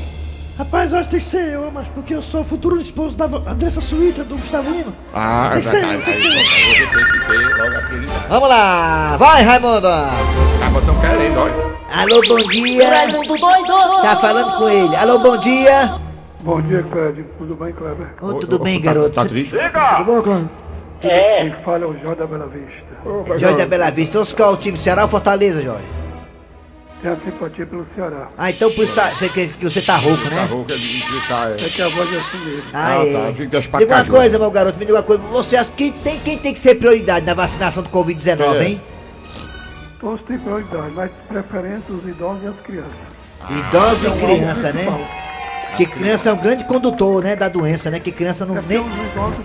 Rapaz, 0.58 0.92
eu 0.92 0.98
acho 0.98 1.08
que 1.08 1.16
tem 1.16 1.20
que 1.20 1.26
ser 1.26 1.52
eu, 1.54 1.70
mas 1.72 1.88
porque 1.88 2.14
eu 2.14 2.20
sou 2.22 2.42
o 2.42 2.44
futuro 2.44 2.78
esposo 2.78 3.16
da 3.16 3.24
Andressa 3.24 3.80
Suíta, 3.80 4.24
do 4.24 4.36
Gustavo 4.36 4.70
Lima. 4.70 4.92
Ah, 5.12 5.50
Tem 5.52 5.60
que 5.62 5.68
ser, 5.68 5.80
tem 5.86 6.00
que 6.02 6.16
ser. 6.16 6.28
tem 6.28 7.04
que 7.04 7.26
ter 7.26 7.62
logo 7.62 7.76
a 7.76 7.82
prioridade. 7.82 8.26
Vamos 8.28 8.48
lá, 8.48 9.16
vai, 9.18 9.42
Raimundo! 9.42 9.86
Acaba 9.86 10.80
tão 10.82 11.00
querendo, 11.00 11.38
olha. 11.38 11.76
Alô, 11.90 12.20
bom 12.28 12.48
dia! 12.48 12.88
Raimundo 12.88 13.38
doido 13.38 14.02
Tá 14.02 14.16
falando 14.16 14.58
com 14.58 14.68
ele. 14.68 14.96
Alô, 14.96 15.18
bom 15.18 15.36
dia! 15.38 15.94
Bom 16.40 16.60
dia, 16.62 16.82
Clédio. 16.92 17.26
Tudo 17.38 17.54
bem, 17.56 17.72
Kleber? 17.72 18.06
Ô, 18.20 18.34
tudo 18.34 18.58
bem, 18.58 18.80
garoto? 18.80 19.10
Tá 19.10 19.24
triste? 19.24 19.54
Tudo 19.56 20.04
bom, 20.04 20.22
Cléber? 20.22 20.46
É, 21.02 21.42
Quem 21.42 21.52
fala 21.64 21.84
é 21.84 21.86
o 21.86 21.92
Jorge 21.98 22.18
da 22.18 22.26
Bela 22.26 22.46
Vista. 22.48 23.38
Jorge 23.38 23.56
da 23.56 23.66
Bela 23.66 23.90
Vista. 23.90 24.18
Então, 24.18 24.36
qual 24.36 24.50
é 24.50 24.54
o 24.54 24.56
time? 24.56 24.78
Ceará 24.78 25.02
ou 25.02 25.08
Fortaleza, 25.08 25.62
Jorge? 25.62 25.84
Tenho 27.02 27.12
a 27.12 27.16
simpatia 27.18 27.66
pelo 27.66 27.86
Ceará. 27.94 28.28
Ah, 28.38 28.50
então 28.50 28.72
por 28.72 28.82
isso 28.82 28.94
tá, 28.94 29.10
você, 29.10 29.28
que, 29.28 29.48
que 29.48 29.64
você 29.64 29.82
tá 29.82 29.96
rouco, 29.96 30.24
Tá 30.24 30.30
né? 30.30 30.44
rouco, 30.46 30.72
ele 30.72 30.80
que 31.00 31.28
tá, 31.28 31.50
É 31.50 31.66
é. 31.66 31.68
que 31.68 31.82
a 31.82 31.88
voz 31.90 32.10
é 32.12 32.16
assim 32.18 32.38
mesmo. 32.44 32.62
Ah, 32.72 32.96
Ah, 32.98 33.06
é. 33.06 33.12
tá, 33.60 33.78
Diga 33.78 33.94
uma 33.96 34.04
coisa, 34.06 34.38
meu 34.38 34.50
garoto, 34.50 34.78
me 34.78 34.86
diga 34.86 34.96
uma 34.96 35.02
coisa. 35.04 35.22
Você 35.24 35.56
acha 35.56 35.70
que 35.72 35.90
tem, 35.92 36.18
quem 36.20 36.38
tem 36.38 36.54
que 36.54 36.58
ser 36.58 36.76
prioridade 36.76 37.26
na 37.26 37.34
vacinação 37.34 37.82
do 37.82 37.90
Covid-19, 37.90 38.54
É. 38.56 38.64
hein? 38.64 38.82
Todos 40.00 40.22
têm 40.26 40.38
prioridade, 40.38 40.90
mas 40.94 41.10
de 41.10 41.16
preferência 41.28 41.94
os 41.94 42.04
idosos 42.08 42.42
e 42.42 42.46
as 42.48 42.60
crianças. 42.60 42.92
Idosos 43.50 44.04
É 44.04 44.08
o 44.08 44.10
e 44.10 44.12
alvo 44.12 44.26
criança, 44.26 44.68
principal. 44.72 44.98
né? 44.98 45.08
Que 45.76 45.84
criança 45.86 46.30
é 46.30 46.32
um 46.32 46.36
grande 46.38 46.64
condutor, 46.64 47.22
né, 47.22 47.36
da 47.36 47.48
doença, 47.50 47.90
né? 47.90 48.00
Que 48.00 48.10
criança 48.10 48.46
não 48.46 48.56
É 48.56 48.60
porque 48.62 48.78
nem... 48.78 48.82
os 48.82 49.12
idosos 49.12 49.36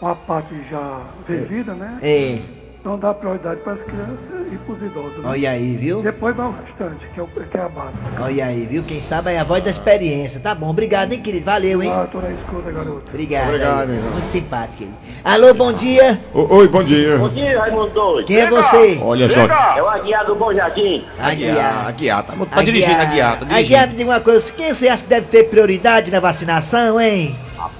uma 0.00 0.14
parte 0.14 0.54
já 0.70 1.00
vivida, 1.28 1.72
né? 1.74 1.98
É, 2.02 2.38
Então 2.80 2.98
dá 2.98 3.12
prioridade 3.14 3.60
para 3.62 3.72
as 3.72 3.80
crianças 3.80 4.52
e 4.52 4.56
para 4.58 4.74
os 4.74 4.82
idosos. 4.82 5.16
né? 5.18 5.28
olha 5.30 5.50
aí, 5.50 5.76
viu? 5.76 6.02
Depois 6.02 6.36
vai 6.36 6.46
o 6.46 6.54
restante, 6.64 7.06
que 7.12 7.18
é, 7.18 7.22
o, 7.22 7.26
que 7.26 7.56
é 7.56 7.60
a 7.60 7.68
base. 7.68 7.92
Olha 8.20 8.46
aí, 8.46 8.64
viu? 8.66 8.84
Quem 8.84 9.00
sabe 9.02 9.32
é 9.32 9.38
a 9.40 9.44
voz 9.44 9.64
da 9.64 9.70
experiência. 9.70 10.38
Tá 10.38 10.54
bom, 10.54 10.68
obrigado, 10.70 11.12
hein, 11.12 11.20
querido? 11.20 11.44
Valeu, 11.46 11.82
hein? 11.82 11.90
Ah, 11.92 12.06
tô 12.12 12.20
na 12.20 12.30
escuta, 12.30 12.70
garoto. 12.70 13.02
Obrigado. 13.08 13.48
Obrigado, 13.48 13.80
aí. 13.80 13.86
meu 13.88 13.96
irmão. 13.96 14.12
Muito 14.12 14.26
simpático, 14.28 14.76
querido. 14.78 14.96
Alô, 15.24 15.52
bom 15.54 15.72
dia. 15.72 16.20
Ô, 16.32 16.56
Oi, 16.58 16.68
bom 16.68 16.82
dia. 16.84 17.18
bom 17.18 17.28
dia, 17.30 17.58
Raimundo 17.58 17.90
Doido. 17.90 18.26
Quem 18.26 18.36
é 18.36 18.46
você? 18.48 19.00
Olha 19.02 19.28
só. 19.30 19.40
É 19.40 19.82
o 19.82 19.88
Aguiar 19.88 20.24
do 20.26 20.34
Bom 20.36 20.54
Jardim. 20.54 21.04
Aguiar, 21.18 21.88
Aguiar, 21.88 22.22
tá, 22.22 22.34
tá 22.48 22.62
dirigindo, 22.62 23.00
Aguiar, 23.00 23.38
tá 23.40 23.46
Aguiar, 23.46 23.56
dirigindo. 23.64 23.88
me 23.88 23.94
diga 23.96 24.10
uma 24.10 24.20
coisa. 24.20 24.52
Quem 24.52 24.72
você 24.72 24.88
acha 24.88 25.02
que 25.02 25.08
deve 25.08 25.26
ter 25.26 25.44
prioridade 25.50 26.12
na 26.12 26.20
vacinação, 26.20 27.00
hein? 27.00 27.34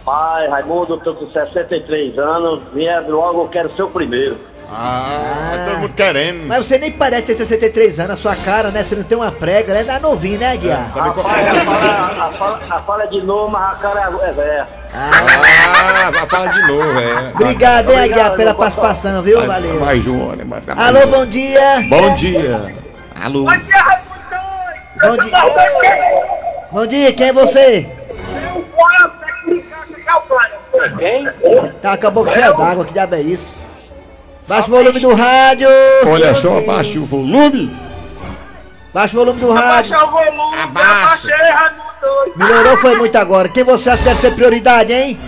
Pai, 0.07 0.47
Raimundo, 0.49 0.95
eu 0.95 1.01
tô 1.01 1.15
com 1.17 1.29
63 1.33 2.17
anos. 2.17 2.63
Vier 2.73 3.05
logo, 3.09 3.43
eu 3.43 3.49
quero 3.49 3.75
ser 3.75 3.83
o 3.83 3.89
primeiro. 3.91 4.37
Ah, 4.71 5.53
tá 5.57 5.65
todo 5.73 5.79
mundo 5.81 5.95
querendo. 5.95 6.47
Mas 6.47 6.65
você 6.65 6.79
nem 6.79 6.93
parece 6.93 7.25
ter 7.27 7.35
63 7.35 7.99
anos, 8.01 8.13
a 8.13 8.17
sua 8.17 8.37
cara, 8.37 8.71
né? 8.71 8.85
Você 8.85 8.95
não 8.95 9.03
tem 9.03 9.19
uma 9.19 9.33
prega, 9.33 9.75
né? 9.75 9.83
Tá 9.83 9.99
novinho, 9.99 10.39
né, 10.39 10.53
Aguiar? 10.53 10.93
Tá 10.95 11.03
me 11.03 11.09
Rapaz, 11.09 11.27
a 11.27 11.65
fala, 11.65 12.07
a, 12.27 12.33
fala, 12.33 12.61
a 12.71 12.81
fala 12.83 13.03
é 13.03 13.07
de 13.09 13.21
novo, 13.23 13.51
mas 13.51 13.63
a 13.63 13.79
cara 13.81 14.01
é, 14.01 14.29
é 14.29 14.33
velha. 14.33 14.69
Ah, 14.95 16.13
Ah, 16.23 16.27
fala 16.31 16.47
de 16.49 16.63
novo, 16.69 17.01
é. 17.01 17.33
obrigado, 17.35 17.91
hein, 17.93 17.99
Aguiar, 17.99 18.37
pela 18.37 18.55
participação, 18.55 19.23
viu? 19.23 19.39
Mais- 19.39 19.49
Valeu. 19.49 19.81
Mais 19.85 20.07
um, 20.07 20.29
olha. 20.31 20.45
mais- 20.45 20.65
mais 20.65 20.79
Alô, 20.79 21.07
bom 21.09 21.27
dia. 21.27 21.85
Bom 21.91 22.15
dia. 22.15 22.75
Alô. 23.25 23.45
Bom 23.45 23.57
dia. 25.25 25.43
Bom 26.71 26.87
dia, 26.87 27.13
quem 27.13 27.29
é 27.29 27.33
você? 27.33 27.89
Tá, 31.83 31.93
acabou 31.93 32.25
com 32.25 32.31
cheio 32.33 32.57
d'água, 32.57 32.85
que 32.85 32.93
diabo 32.93 33.15
é 33.15 33.21
isso? 33.21 33.57
Baixa 34.49 34.69
o 34.69 34.75
volume 34.75 35.01
do 35.01 35.15
rádio. 35.15 35.69
Olha 36.07 36.35
só, 36.35 36.61
baixe 36.61 36.99
o 36.99 37.05
volume. 37.05 37.77
Baixa 38.95 39.17
o 39.17 39.19
volume 39.19 39.41
do 39.41 39.53
rádio. 39.53 39.95
Abaixa. 40.63 41.29
Melhorou 42.37 42.77
foi 42.79 42.97
muito 42.97 43.17
agora. 43.17 43.49
Quem 43.49 43.65
você 43.65 43.91
acha 43.91 43.99
que 43.99 44.09
deve 44.09 44.21
ser 44.21 44.35
prioridade, 44.35 44.93
hein? 44.93 45.19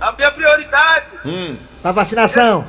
A 0.00 0.12
minha 0.12 0.30
prioridade 0.32 1.06
Hum. 1.24 1.56
Pra 1.80 1.92
vacinação. 1.92 2.66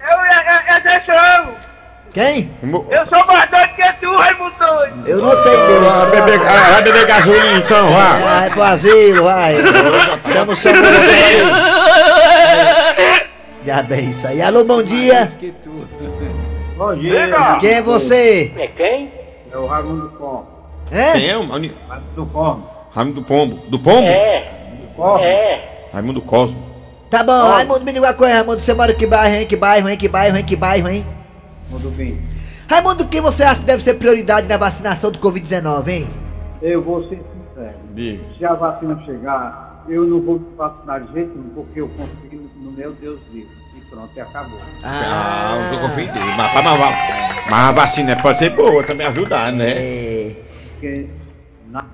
eu 0.00 0.18
é, 0.24 0.28
é, 0.28 0.76
é. 0.76 1.69
Quem? 2.12 2.50
Eu 2.62 3.06
sou 3.06 3.26
mais 3.26 3.48
doido 3.50 3.74
que 3.76 3.92
tu, 4.00 4.14
Raimundo 4.16 4.52
doido. 4.58 5.06
Eu 5.08 5.18
não 5.18 5.42
tenho 5.42 5.90
Ah, 5.90 6.06
medo. 6.06 6.10
beber, 6.26 6.40
ah, 6.48 6.70
vai 6.72 6.82
beber 6.82 7.06
gasolina 7.06 7.52
então, 7.58 7.92
vá. 7.92 8.16
Vai 8.16 8.50
pro 8.50 8.62
asilo, 8.64 9.22
vai. 9.24 9.54
Chama 10.32 10.52
o 10.52 10.56
seu. 10.56 10.72
Já 13.64 13.82
bem 13.82 14.10
isso 14.10 14.26
aí. 14.26 14.42
Alô, 14.42 14.64
bom 14.64 14.82
dia. 14.82 15.30
Bom 16.76 16.94
dia. 16.96 17.56
Quem 17.60 17.70
é 17.74 17.82
você? 17.82 18.52
É 18.58 18.66
quem? 18.68 19.12
É 19.52 19.56
o 19.56 19.66
Raimundo 19.66 20.12
Pom. 20.18 20.44
É? 20.90 21.12
Quem 21.12 21.28
é 21.28 21.36
o 21.36 21.44
Mani- 21.44 21.76
Do 22.16 22.26
Pom. 22.26 22.60
Raimundo 22.92 23.20
do 23.20 23.26
Pombo. 23.26 23.56
Do 23.68 23.78
Pombo? 23.78 24.08
É. 24.08 24.48
É. 25.20 25.88
Raimundo 25.92 26.20
Cosmo. 26.22 26.60
Tá 27.08 27.22
bom, 27.22 27.32
Raimundo, 27.48 27.80
me 27.84 27.92
diga 27.92 28.04
uma 28.06 28.14
coisa, 28.14 28.34
Raimundo. 28.34 28.60
Você 28.60 28.74
mora 28.74 28.92
em 28.92 28.96
que 28.96 29.06
bairro, 29.06 29.34
hein? 29.36 29.46
Que 29.46 29.56
bairro, 29.56 29.88
hein? 29.88 29.96
Que 29.96 30.08
bairro, 30.08 30.36
hein? 30.36 30.44
Que 30.44 30.56
bairro, 30.56 30.88
hein? 30.88 31.06
Tudo 31.70 31.90
bem. 31.90 32.20
Raimundo, 32.68 33.06
quem 33.08 33.20
você 33.20 33.42
acha 33.42 33.60
que 33.60 33.66
deve 33.66 33.82
ser 33.82 33.94
prioridade 33.94 34.48
na 34.48 34.56
vacinação 34.56 35.10
do 35.10 35.18
Covid-19, 35.18 35.88
hein? 35.88 36.10
Eu 36.60 36.82
vou 36.82 37.08
ser 37.08 37.20
sincero. 37.48 37.78
Diga. 37.94 38.24
Se 38.36 38.44
a 38.44 38.54
vacina 38.54 39.00
chegar, 39.04 39.84
eu 39.88 40.06
não 40.06 40.20
vou 40.20 40.40
vacinar 40.56 41.00
de 41.02 41.12
jeito 41.12 41.36
nenhum, 41.36 41.50
porque 41.50 41.80
eu 41.80 41.88
confio 41.88 42.50
no 42.56 42.72
meu 42.72 42.92
Deus 42.92 43.20
vivo. 43.32 43.48
E 43.76 43.80
pronto, 43.82 44.10
e 44.14 44.20
acabou. 44.20 44.60
Ah, 44.82 45.70
eu 45.72 45.80
confio 45.80 46.04
em 46.04 46.12
Deus. 46.12 46.36
Mas, 46.36 46.54
mas, 46.54 46.64
mas, 46.64 47.50
mas 47.50 47.60
a 47.60 47.72
vacina 47.72 48.16
pode 48.16 48.38
ser 48.38 48.50
boa, 48.50 48.84
também 48.84 49.06
ajudar, 49.06 49.52
né? 49.52 49.70
É. 49.70 50.36
Porque 50.72 51.08
na... 51.70 51.84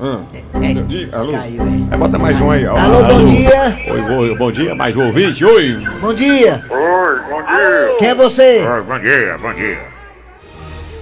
Hum. 0.00 0.24
É, 0.32 0.82
Diga, 0.82 1.18
Alô? 1.18 1.32
Caiu, 1.32 1.66
hein? 1.66 1.88
Aí 1.90 1.98
bota 1.98 2.18
mais 2.18 2.40
um 2.40 2.50
aí, 2.50 2.66
ó. 2.66 2.74
Alô, 2.74 3.04
bom 3.04 3.26
dia. 3.26 3.78
Oi, 3.86 4.00
oi, 4.00 4.34
bom 4.34 4.50
dia, 4.50 4.74
mais 4.74 4.96
um 4.96 5.04
ouvinte, 5.06 5.44
oi. 5.44 5.76
Bom 6.00 6.14
dia. 6.14 6.64
Oi, 6.70 7.20
bom 7.28 7.42
dia. 7.42 7.96
Quem 7.98 8.08
é 8.08 8.14
você? 8.14 8.66
Oi, 8.66 8.82
bom 8.82 8.98
dia, 8.98 9.36
bom 9.38 9.52
dia. 9.52 9.78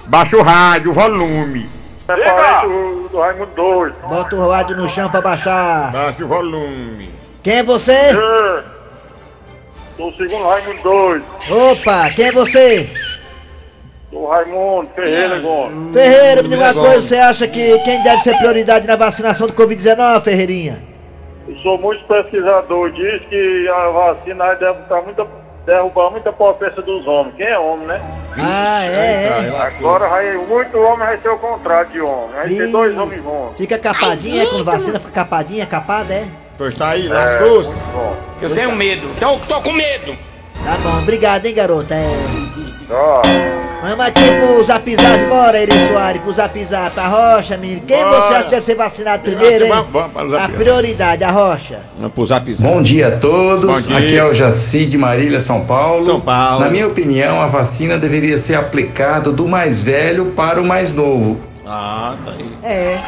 Baixa 0.07 0.35
o 0.35 0.41
rádio, 0.41 0.91
volume. 0.91 1.69
É 2.09 2.31
parente 2.31 2.67
do, 2.67 3.07
do 3.09 3.19
Raimundo 3.19 3.51
doido. 3.55 3.95
Bota 4.09 4.35
o 4.35 4.49
rádio 4.49 4.75
no 4.75 4.89
chão 4.89 5.09
pra 5.09 5.21
baixar. 5.21 5.91
Baixa 5.93 6.25
o 6.25 6.27
volume. 6.27 7.09
Quem 7.41 7.59
é 7.59 7.63
você? 7.63 7.93
É. 7.93 8.63
Tô 9.95 10.11
segundo 10.17 10.43
o 10.43 10.49
Raimundo 10.49 10.81
doido. 10.81 11.25
Opa, 11.49 12.09
quem 12.09 12.25
é 12.25 12.31
você? 12.33 12.89
Sou 14.11 14.27
Raimundo 14.27 14.89
Ferreira 14.95 15.39
Gomes. 15.39 15.93
Ferreira, 15.93 16.41
me 16.41 16.49
diga 16.49 16.63
uma 16.63 16.73
coisa, 16.73 17.01
você 17.01 17.15
acha 17.17 17.47
que 17.47 17.77
quem 17.79 18.01
deve 18.03 18.23
ser 18.23 18.35
prioridade 18.37 18.87
na 18.87 18.95
vacinação 18.95 19.45
do 19.47 19.53
Covid-19, 19.53 20.21
Ferreirinha? 20.23 20.81
Eu 21.47 21.55
sou 21.57 21.77
muito 21.77 22.03
pesquisador, 22.05 22.91
diz 22.91 23.21
que 23.29 23.67
a 23.69 23.89
vacina 23.89 24.45
aí 24.45 24.55
deve 24.57 24.79
estar 24.81 25.01
muita, 25.01 25.27
derrubar 25.65 26.09
muita 26.11 26.31
potência 26.33 26.81
dos 26.81 27.05
homens. 27.07 27.35
Quem 27.37 27.45
é 27.47 27.57
homem, 27.59 27.87
né? 27.87 28.01
Ah, 28.37 28.83
é, 28.85 29.47
é. 29.47 29.61
Agora 29.77 30.07
vai, 30.07 30.33
muito 30.37 30.77
homem 30.79 31.07
vai 31.07 31.17
ser 31.19 31.29
o 31.29 31.37
contrário 31.37 31.91
de 31.91 32.01
homem. 32.01 32.31
Vai 32.35 32.47
Ih. 32.47 32.71
dois 32.71 32.97
homens 32.97 33.21
bons. 33.23 33.57
Fica 33.57 33.77
capadinha, 33.77 34.43
é? 34.43 34.45
Quando 34.47 34.63
vacina 34.63 34.99
fica 34.99 35.11
capadinha, 35.11 35.65
capada, 35.65 36.13
é? 36.13 36.25
Pois 36.57 36.75
tá 36.75 36.89
aí, 36.89 37.07
É, 37.07 37.09
lascou-se. 37.13 37.69
muito 37.69 37.87
bom. 37.93 38.15
Eu 38.41 38.53
tenho 38.55 38.71
medo, 38.75 39.07
tô, 39.19 39.37
tô 39.47 39.61
com 39.61 39.71
medo. 39.71 40.15
Tá 40.65 40.77
bom, 40.83 40.99
obrigado, 40.99 41.45
hein, 41.45 41.53
garota. 41.55 41.93
É. 41.95 42.68
Tá. 42.89 43.21
Vamos 43.83 43.99
aqui 43.99 44.19
pro 44.19 44.65
Zap 44.65 44.95
Zap, 44.95 45.25
bora, 45.27 45.57
Eri 45.61 45.71
Soares, 45.87 46.21
pro 46.23 46.33
Zap 46.33 46.65
Zap, 46.65 46.99
a 46.99 47.07
Rocha, 47.07 47.55
menino. 47.55 47.81
Quem 47.87 48.03
Bora. 48.03 48.09
você 48.09 48.33
acha 48.33 48.43
que 48.45 48.49
deve 48.49 48.65
ser 48.65 48.75
vacinado 48.75 49.21
primeiro, 49.21 49.65
hein? 49.65 49.71
Vamos, 49.71 49.91
vamos 49.91 50.11
para 50.11 50.25
o 50.25 50.29
Zap 50.31 50.43
A 50.43 50.49
prioridade, 50.49 51.23
a 51.23 51.29
Rocha. 51.31 51.85
Vamos 51.95 52.13
pro 52.13 52.25
zap 52.25 52.51
zap. 52.53 52.67
Bom 52.67 52.81
dia 52.81 53.09
a 53.09 53.11
todos, 53.11 53.87
Bom 53.87 53.87
dia. 53.87 53.97
aqui 54.05 54.17
é 54.17 54.25
o 54.25 54.33
Jaci 54.33 54.87
de 54.87 54.97
Marília, 54.97 55.39
São 55.39 55.65
Paulo. 55.65 56.03
São 56.03 56.19
Paulo. 56.19 56.61
Na 56.61 56.69
minha 56.69 56.87
opinião, 56.87 57.39
a 57.39 57.45
vacina 57.45 57.97
deveria 57.97 58.39
ser 58.39 58.55
aplicada 58.55 59.31
do 59.31 59.47
mais 59.47 59.79
velho 59.79 60.31
para 60.31 60.59
o 60.59 60.65
mais 60.65 60.91
novo. 60.91 61.39
Ah, 61.65 62.15
tá 62.25 62.31
aí. 62.31 62.57
É. 62.63 62.99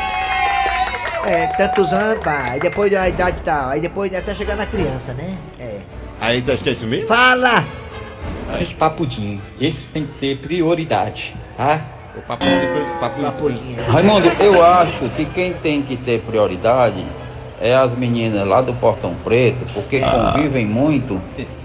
É, 1.25 1.47
tantos 1.57 1.91
anos, 1.91 2.23
pá. 2.23 2.49
Aí 2.51 2.59
depois 2.59 2.91
da 2.91 3.09
idade 3.09 3.37
e 3.39 3.43
tal. 3.43 3.69
Aí 3.69 3.81
depois 3.81 4.13
até 4.13 4.35
chegar 4.35 4.55
na 4.55 4.67
criança, 4.67 5.13
né? 5.13 5.35
É. 5.59 5.77
Aí 6.19 6.41
tá 6.43 6.53
esquecendo 6.53 6.87
mesmo? 6.87 7.07
Fala! 7.07 7.80
Esse 8.59 8.73
papudinho, 8.75 9.41
esse 9.59 9.89
tem 9.89 10.05
que 10.05 10.13
ter 10.19 10.37
prioridade, 10.37 11.33
tá? 11.55 11.81
O 12.15 12.21
Papudinha. 12.21 13.83
Raimundo, 13.87 14.27
eu 14.39 14.63
acho 14.63 15.09
que 15.15 15.25
quem 15.25 15.53
tem 15.53 15.81
que 15.81 15.95
ter 15.95 16.19
prioridade 16.21 17.05
é 17.59 17.73
as 17.73 17.93
meninas 17.93 18.45
lá 18.45 18.61
do 18.61 18.73
Portão 18.73 19.15
Preto, 19.23 19.65
porque 19.73 20.01
convivem 20.01 20.65
muito 20.65 21.21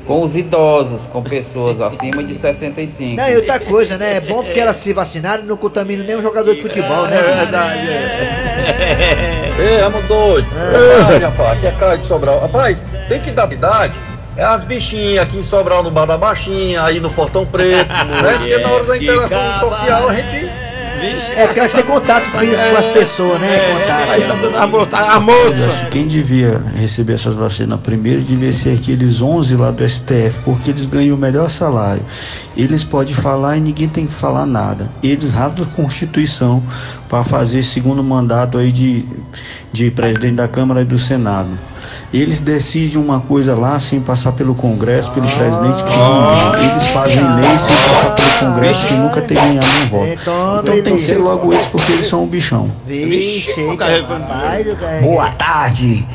com 0.07 0.23
os 0.23 0.37
idosos, 0.37 1.01
com 1.13 1.21
pessoas 1.23 1.81
acima 1.81 2.23
de 2.23 2.33
65. 2.39 3.17
Não, 3.17 3.29
e 3.29 3.37
outra 3.37 3.59
coisa, 3.59 3.99
né? 3.99 4.17
É 4.17 4.21
bom 4.21 4.45
porque 4.45 4.61
elas 4.61 4.77
se 4.77 4.93
vacinaram 4.93 5.43
e 5.43 5.47
não 5.47 5.57
contaminam 5.57 6.05
nenhum 6.07 6.23
jogador 6.23 6.55
de 6.55 6.63
futebol, 6.63 7.07
né? 7.07 7.19
É 7.19 7.23
verdade, 7.23 7.89
é. 7.89 9.55
Ei, 9.59 9.81
Raimundo 9.81 10.07
doido. 10.07 10.49
Ai, 11.09 11.19
rapaz, 11.19 11.59
aqui 11.59 11.67
é 11.67 11.73
Caio 11.73 11.99
de 11.99 12.07
Sobral. 12.07 12.39
Rapaz, 12.41 12.85
tem 13.09 13.21
que 13.21 13.33
dar 13.33 13.53
idade. 13.53 13.95
É 14.37 14.45
as 14.45 14.65
bichinhas 14.65 15.23
aqui 15.23 15.39
em 15.39 15.43
Sobral, 15.43 15.83
no 15.83 15.91
Bar 15.91 16.05
da 16.05 16.19
Baixinha, 16.19 16.83
aí 16.83 17.01
no 17.01 17.09
Portão 17.09 17.47
Preto, 17.47 17.89
né? 17.89 18.37
Porque 18.39 18.59
na 18.59 18.69
hora 18.69 18.85
da 18.85 18.97
interação 18.97 19.61
social 19.61 20.09
a 20.11 20.15
gente... 20.15 20.67
É 21.37 21.47
porque 21.47 21.61
elas 21.61 21.73
têm 21.73 21.83
contato 21.85 22.31
físico 22.31 22.71
com 22.71 22.77
as 22.79 22.87
pessoas, 22.87 23.41
né? 23.41 23.59
Contato. 23.73 24.11
Aí 24.11 24.23
tá 24.23 24.35
dando 24.35 24.57
a 24.57 24.67
moça, 24.67 24.97
a 24.97 25.21
moça. 25.21 25.87
quem 25.91 26.07
devia 26.07 26.59
receber 26.75 27.13
essas 27.13 27.35
vacinas 27.35 27.79
primeiro 27.81 28.23
devia 28.23 28.53
ser 28.53 28.77
aqueles 28.77 29.21
11 29.21 29.57
lá 29.57 29.71
do 29.71 29.87
STF, 29.87 30.41
porque 30.45 30.71
eles 30.71 30.87
ganham 30.87 31.15
o 31.15 31.19
melhor 31.19 31.49
salário. 31.49 32.03
Eles 32.57 32.83
podem 32.83 33.15
falar 33.15 33.59
e 33.59 33.61
ninguém 33.61 33.89
tem 33.89 34.07
que 34.07 34.13
falar 34.13 34.47
nada. 34.47 34.91
Eles 35.03 35.33
rasgam 35.33 35.67
a 35.67 35.77
Constituição 35.77 36.63
para 37.09 37.23
fazer 37.23 37.63
segundo 37.63 38.03
mandato 38.03 38.57
aí 38.57 38.73
de, 38.73 39.07
de 39.73 39.91
presidente 39.91 40.37
da 40.37 40.49
Câmara 40.49 40.81
e 40.81 40.85
do 40.85 40.99
Senado. 40.99 41.51
Eles 42.13 42.39
decidem 42.39 42.99
uma 42.99 43.21
coisa 43.21 43.55
lá 43.55 43.79
sem 43.79 44.01
passar 44.01 44.33
pelo 44.33 44.55
Congresso, 44.55 45.11
pelo 45.13 45.27
presidente 45.29 45.83
que 45.85 45.97
manda. 45.97 46.65
Eles 46.65 46.89
fazem 46.89 47.19
lei 47.19 47.59
sem 47.59 47.77
passar 47.77 48.15
pelo 48.17 48.53
Congresso 48.53 48.93
e 48.93 48.97
nunca 48.97 49.21
ter 49.21 49.35
ganhado 49.35 49.67
um 49.67 49.89
voto. 49.89 50.07
Então, 50.07 50.61
Então 50.61 50.83
tem 50.83 50.97
que 50.97 51.03
ser 51.03 51.19
logo 51.19 51.53
eles 51.53 51.67
porque 51.67 51.93
eles 51.93 52.07
são 52.07 52.25
um 52.25 52.27
bichão. 52.27 52.71
Vixe, 52.87 53.53
rapaz, 53.67 54.67
eu 54.67 54.77
carreguei. 54.77 55.09
Boa 55.09 55.31
tarde, 55.33 56.07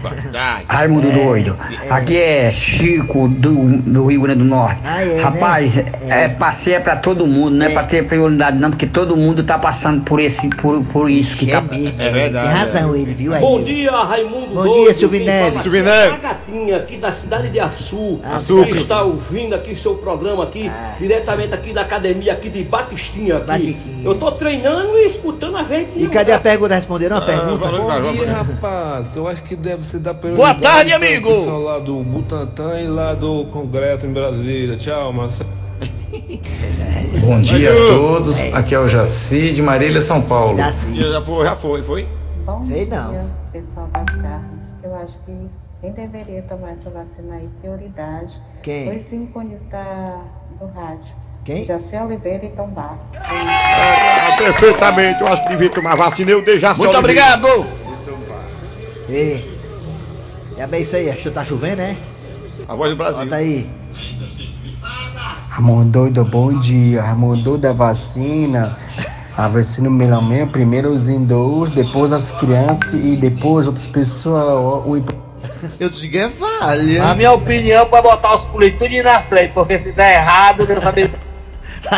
Raimundo 0.68 1.12
Doido. 1.12 1.58
Aqui 1.90 2.18
é 2.18 2.50
Chico 2.50 3.28
do, 3.28 3.78
do 3.82 4.06
Rio 4.08 4.22
Grande 4.22 4.40
do 4.40 4.46
Norte. 4.46 4.82
Ah, 4.86 5.04
é, 5.04 5.22
Rapaz, 5.22 5.76
né? 5.78 5.92
é, 6.08 6.30
passeio 6.30 6.78
é 6.78 6.80
pra 6.80 6.96
todo 6.96 7.28
mundo, 7.28 7.56
não 7.56 7.66
é, 7.66 7.70
pra 7.70 7.84
ter 7.84 8.06
prioridade 8.08 8.58
não, 8.58 8.70
porque 8.70 8.86
todo 8.88 9.16
mundo 9.18 9.44
tá 9.44 9.58
passando 9.58 10.02
por 10.04 10.20
esse, 10.20 10.50
por, 10.50 10.84
por 10.86 11.10
isso 11.10 11.36
que 11.38 11.50
É 11.50 11.54
tá. 11.54 11.62
mesmo, 11.62 12.02
É 12.02 12.10
verdade, 12.10 12.48
Tem 12.48 12.58
razão 12.58 12.96
ele, 12.96 13.14
viu 13.14 13.34
aí? 13.34 13.42
Bom 13.42 13.62
dia, 13.64 13.92
Raimundo 13.92 14.56
Bom 14.56 14.64
Doido. 14.64 14.84
dia, 14.86 14.94
Silvio 14.94 15.26
Neves. 15.26 15.62
Silvio 15.64 15.80
é 15.80 15.84
Neves. 15.84 16.22
gatinha 16.22 16.78
aqui 16.78 16.98
da 16.98 17.12
cidade 17.12 17.50
de 17.50 17.60
Açu. 17.60 18.20
Açu. 18.24 18.64
Que 18.64 18.78
está 18.78 19.02
ouvindo 19.04 19.54
aqui 19.56 19.76
seu 19.76 19.96
programa 19.96 20.44
aqui, 20.44 20.72
diretamente 21.00 21.54
aqui 21.54 21.74
da 21.74 21.82
academia 21.82 22.34
aqui 22.34 22.50
de 22.50 22.64
Batistinha 22.64 23.38
aqui. 23.38 23.48
Batistinha. 23.48 24.06
Eu 24.06 24.16
tô 24.16 24.32
treinando 24.32 24.98
e 24.98 25.06
escutando 25.08 25.58
a 25.58 25.64
gente. 25.64 25.92
E 26.02 26.08
cadê 26.08 26.32
a 26.32 26.40
pergunta? 26.40 26.76
Responderam 26.76 27.18
a 27.18 27.22
pergunta? 27.22 27.70
Bom 27.72 28.12
dia, 28.14 28.32
rapaz. 28.32 29.16
Eu 29.18 29.28
acho 29.28 29.44
que 29.44 29.56
deve 29.56 29.84
ser 29.84 30.00
da 30.00 30.14
Boa 30.30 30.54
tarde, 30.54 30.94
amigo. 30.94 31.30
pessoal 31.30 31.62
lá 31.62 31.80
do 31.80 31.96
Butantan 32.04 32.80
e 32.80 32.88
lá 32.88 33.16
do 33.16 33.46
Congresso 33.46 34.06
em 34.06 34.14
Brasília. 34.14 34.78
Tchau, 34.78 35.12
Marcelo. 35.12 35.50
Bom 37.26 37.42
dia 37.42 37.72
a 37.72 37.76
todos, 37.76 38.40
aqui 38.54 38.76
é 38.76 38.80
o 38.80 38.88
Jaci 38.88 39.52
de 39.54 39.62
Marília, 39.62 40.02
São 40.02 40.22
Paulo. 40.22 40.58
Já 40.58 40.72
sim. 40.72 40.96
Já 40.96 41.22
foi, 41.24 41.46
já 41.46 41.56
foi, 41.56 41.84
foi. 41.84 42.08
Bom 42.46 42.64
Sei 42.64 42.86
dia, 42.86 42.96
não. 42.96 43.30
pessoal 43.52 43.88
das 43.88 44.16
carnes. 44.16 44.66
Eu 44.84 44.96
acho 44.96 45.18
que 45.26 45.34
quem 45.82 45.92
deveria 45.92 46.42
tomar 46.44 46.72
essa 46.72 46.90
vacina 46.92 47.36
aí, 47.36 47.50
prioridade, 47.60 48.40
Quem? 48.62 48.86
foi 48.86 48.98
os 48.98 49.12
ícones 49.12 49.66
da, 49.66 50.22
do 50.60 50.68
rádio. 50.68 51.16
Quem? 51.44 51.66
Jacé 51.66 52.04
Oliveira 52.04 52.46
e 52.46 52.50
Tom 52.50 52.68
Bar. 52.68 53.00
Ah, 53.16 54.36
perfeitamente, 54.38 55.22
eu 55.22 55.28
acho 55.28 55.44
que 55.44 55.50
devia 55.50 55.70
tomar 55.70 55.96
vacina. 55.96 56.30
Eu 56.30 56.44
dei 56.44 56.60
já 56.60 56.76
Muito 56.76 56.96
obrigado. 56.96 57.48
E, 59.10 59.51
é 60.58 60.68
bem 60.68 60.82
isso 60.82 60.96
aí, 60.96 61.10
acho 61.10 61.24
que 61.24 61.32
tá 61.32 61.44
chovendo, 61.44 61.78
né? 61.78 61.98
A 62.68 62.76
voz 62.76 62.92
do 62.92 62.98
Brasil. 62.98 63.20
Bota 63.20 63.36
aí. 63.36 63.70
Ramon 65.50 65.88
doido, 65.88 66.24
bom 66.26 66.58
dia. 66.60 67.02
Ramon 67.02 67.38
doido 67.38 67.62
da 67.62 67.74
vacina. 67.74 68.78
A 69.38 69.48
vacina 69.48 69.90
melamento, 69.90 70.52
primeiro 70.52 70.90
os 70.90 71.10
idosos, 71.10 71.72
depois 71.72 72.14
as 72.14 72.32
crianças 72.32 72.94
e 72.94 73.16
depois 73.16 73.66
outras 73.66 73.88
pessoas. 73.88 75.04
Eu 75.80 75.90
digo 75.90 76.18
é 76.18 76.28
vale. 76.28 76.98
Na 77.00 77.16
minha 77.16 77.32
opinião, 77.32 77.86
pode 77.86 78.04
botar 78.04 78.36
os 78.36 78.46
políticos 78.46 78.88
tudo 78.88 79.04
na 79.04 79.20
frente, 79.20 79.54
porque 79.54 79.80
se 79.80 79.92
der 79.94 80.16
errado, 80.16 80.66
Deus 80.66 80.84
sabe. 80.84 81.10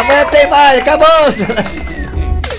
Amanhã 0.00 0.24
tem 0.30 0.48
mais, 0.48 0.80
acabou! 0.80 1.83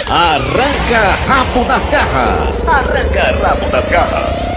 Arranca 0.07 1.15
rabo 1.27 1.65
das 1.65 1.89
garras. 1.89 2.67
Arranca 2.67 3.23
rabo 3.41 3.71
das 3.71 3.89
garras. 3.89 4.49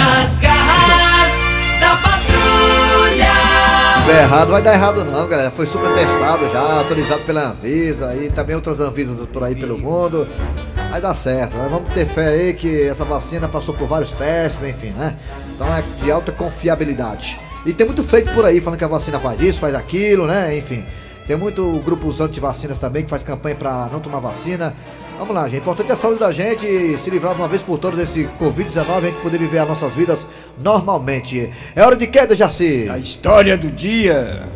As 0.00 0.38
garras 0.40 1.32
da 1.80 1.96
patrulha. 1.96 3.32
Se 4.00 4.06
der 4.12 4.24
errado, 4.24 4.50
vai 4.50 4.62
dar 4.62 4.74
errado 4.74 5.04
não, 5.04 5.28
galera. 5.28 5.52
Foi 5.52 5.64
super 5.64 5.94
testado 5.94 6.50
já, 6.50 6.60
autorizado 6.60 7.22
pela 7.22 7.50
Anvisa 7.50 8.16
e 8.16 8.30
também 8.30 8.56
outras 8.56 8.80
Anvisas 8.80 9.24
por 9.28 9.44
aí 9.44 9.54
pelo 9.54 9.78
mundo. 9.78 10.26
Vai 10.90 11.00
dar 11.00 11.14
certo, 11.14 11.56
né? 11.56 11.68
Vamos 11.70 11.94
ter 11.94 12.06
fé 12.06 12.26
aí 12.26 12.52
que 12.52 12.88
essa 12.88 13.04
vacina 13.04 13.46
passou 13.46 13.74
por 13.74 13.86
vários 13.86 14.10
testes, 14.10 14.68
enfim, 14.68 14.90
né? 14.90 15.14
Então 15.54 15.68
é 15.72 15.84
de 16.02 16.10
alta 16.10 16.32
confiabilidade. 16.32 17.38
E 17.64 17.72
tem 17.72 17.86
muito 17.86 18.02
fake 18.02 18.34
por 18.34 18.44
aí 18.44 18.60
falando 18.60 18.78
que 18.78 18.84
a 18.84 18.88
vacina 18.88 19.20
faz 19.20 19.40
isso, 19.40 19.60
faz 19.60 19.72
aquilo, 19.72 20.26
né? 20.26 20.56
Enfim. 20.56 20.84
Tem 21.26 21.36
muito 21.36 21.80
grupos 21.84 22.20
anti-vacinas 22.20 22.78
também 22.78 23.02
que 23.02 23.10
faz 23.10 23.22
campanha 23.22 23.56
pra 23.56 23.88
não 23.90 23.98
tomar 23.98 24.20
vacina. 24.20 24.74
Vamos 25.18 25.34
lá, 25.34 25.48
gente. 25.48 25.62
Importante 25.62 25.90
é 25.90 25.92
a 25.94 25.96
saúde 25.96 26.20
da 26.20 26.30
gente 26.30 26.64
e 26.66 26.96
se 26.98 27.10
livrar 27.10 27.34
de 27.34 27.40
uma 27.40 27.48
vez 27.48 27.62
por 27.62 27.78
todas 27.78 27.98
desse 27.98 28.28
Covid-19 28.38 28.96
a 28.96 29.00
gente 29.00 29.20
poder 29.22 29.38
viver 29.38 29.58
as 29.58 29.68
nossas 29.68 29.92
vidas 29.94 30.24
normalmente. 30.58 31.50
É 31.74 31.82
hora 31.82 31.96
de 31.96 32.06
queda, 32.06 32.36
Jaci. 32.36 32.88
A 32.88 32.98
história 32.98 33.56
do 33.56 33.70
dia. 33.70 34.46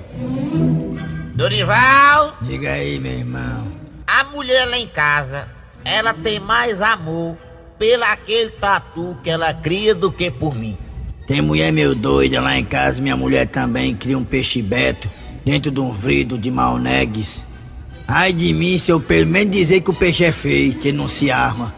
Dorival, 1.34 2.34
Diga 2.42 2.72
aí, 2.72 3.00
meu 3.00 3.12
irmão. 3.12 3.66
a 4.06 4.24
mulher 4.24 4.66
lá 4.66 4.78
em 4.78 4.86
casa, 4.86 5.48
ela 5.84 6.12
tem 6.12 6.38
mais 6.38 6.80
amor 6.82 7.36
pelo 7.78 8.04
aquele 8.04 8.50
tatu 8.50 9.16
que 9.24 9.30
ela 9.30 9.52
cria 9.54 9.94
do 9.94 10.12
que 10.12 10.30
por 10.30 10.54
mim. 10.54 10.76
Tem 11.26 11.40
mulher 11.40 11.72
meio 11.72 11.94
doida 11.94 12.40
lá 12.40 12.56
em 12.58 12.64
casa, 12.64 13.00
minha 13.00 13.16
mulher 13.16 13.46
também 13.46 13.94
cria 13.94 14.18
um 14.18 14.24
peixe 14.24 14.60
beto 14.60 15.08
dentro 15.44 15.70
de 15.70 15.80
um 15.80 15.90
vrido 15.90 16.38
de 16.38 16.50
malnegues. 16.50 17.42
Ai 18.06 18.32
de 18.32 18.52
mim 18.52 18.78
se 18.78 18.90
eu 18.90 19.00
pelo 19.00 19.26
menos 19.26 19.54
dizer 19.54 19.80
que 19.80 19.90
o 19.90 19.94
peixe 19.94 20.24
é 20.24 20.32
feio, 20.32 20.74
que 20.74 20.90
não 20.92 21.08
se 21.08 21.30
arma. 21.30 21.74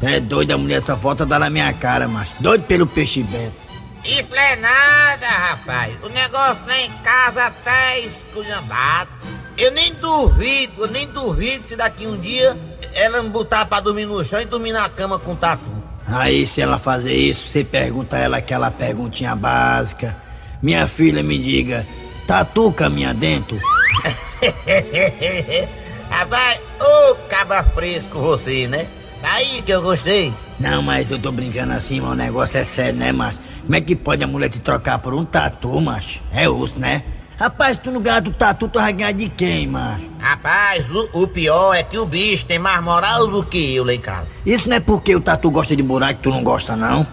É 0.00 0.20
doido 0.20 0.52
a 0.52 0.58
mulher, 0.58 0.78
essa 0.78 0.96
foto 0.96 1.24
dá 1.24 1.38
na 1.38 1.48
minha 1.48 1.72
cara, 1.72 2.06
mas 2.06 2.28
doido 2.40 2.64
pelo 2.64 2.86
peixe 2.86 3.22
beto. 3.22 3.64
Isso 4.04 4.34
é 4.34 4.56
nada, 4.56 5.26
rapaz. 5.26 5.96
O 6.02 6.08
negócio 6.10 6.60
lá 6.66 6.78
em 6.78 6.90
casa 7.02 7.50
tá 7.50 7.98
esculhambado. 7.98 9.10
Eu 9.56 9.70
nem 9.72 9.94
duvido, 9.94 10.82
eu 10.82 10.88
nem 10.88 11.06
duvido 11.06 11.64
se 11.64 11.74
daqui 11.74 12.06
um 12.06 12.18
dia 12.18 12.58
ela 12.94 13.22
me 13.22 13.30
botar 13.30 13.64
pra 13.64 13.80
dormir 13.80 14.04
no 14.04 14.22
chão 14.24 14.40
e 14.40 14.44
dormir 14.44 14.72
na 14.72 14.88
cama 14.88 15.18
com 15.18 15.34
tatu. 15.34 15.70
Aí 16.06 16.46
se 16.46 16.60
ela 16.60 16.78
fazer 16.78 17.14
isso, 17.14 17.46
você 17.46 17.64
pergunta 17.64 18.16
a 18.16 18.20
ela 18.20 18.36
aquela 18.36 18.70
perguntinha 18.70 19.34
básica. 19.34 20.16
Minha 20.60 20.86
filha 20.86 21.22
me 21.22 21.38
diga, 21.38 21.86
tatu 22.26 22.72
caminha 22.72 23.14
dentro? 23.14 23.58
Rapaz, 26.10 26.60
ô 26.80 27.14
caba 27.28 27.62
fresco 27.64 28.18
você, 28.18 28.66
né? 28.66 28.86
Aí 29.22 29.62
que 29.62 29.72
eu 29.72 29.82
gostei. 29.82 30.32
Não, 30.60 30.82
mas 30.82 31.10
eu 31.10 31.18
tô 31.18 31.32
brincando 31.32 31.72
assim, 31.72 32.00
mas 32.00 32.12
o 32.12 32.14
negócio 32.14 32.58
é 32.58 32.64
sério, 32.64 32.98
né, 32.98 33.10
macho? 33.10 33.38
Como 33.62 33.74
é 33.74 33.80
que 33.80 33.96
pode 33.96 34.22
a 34.22 34.26
mulher 34.26 34.50
te 34.50 34.58
trocar 34.58 34.98
por 34.98 35.14
um 35.14 35.24
tatu, 35.24 35.80
macho? 35.80 36.20
É 36.30 36.48
osso, 36.48 36.78
né? 36.78 37.02
Rapaz, 37.36 37.76
tu 37.78 37.90
não 37.90 38.00
ganha 38.00 38.20
do 38.20 38.32
tatu, 38.32 38.68
tu 38.68 38.78
vai 38.78 38.92
ganhar 38.92 39.12
de 39.12 39.28
quem, 39.28 39.66
macho? 39.66 40.04
Rapaz, 40.20 40.88
o, 40.90 41.08
o 41.12 41.26
pior 41.26 41.74
é 41.74 41.82
que 41.82 41.98
o 41.98 42.06
bicho 42.06 42.46
tem 42.46 42.58
mais 42.58 42.82
moral 42.82 43.26
do 43.26 43.42
que 43.42 43.74
eu 43.74 44.00
casa. 44.00 44.28
Isso 44.46 44.68
não 44.68 44.76
é 44.76 44.80
porque 44.80 45.16
o 45.16 45.20
tatu 45.20 45.50
gosta 45.50 45.74
de 45.74 45.82
buraco 45.82 46.20
e 46.20 46.22
tu 46.22 46.30
não 46.30 46.44
gosta, 46.44 46.76
não? 46.76 47.04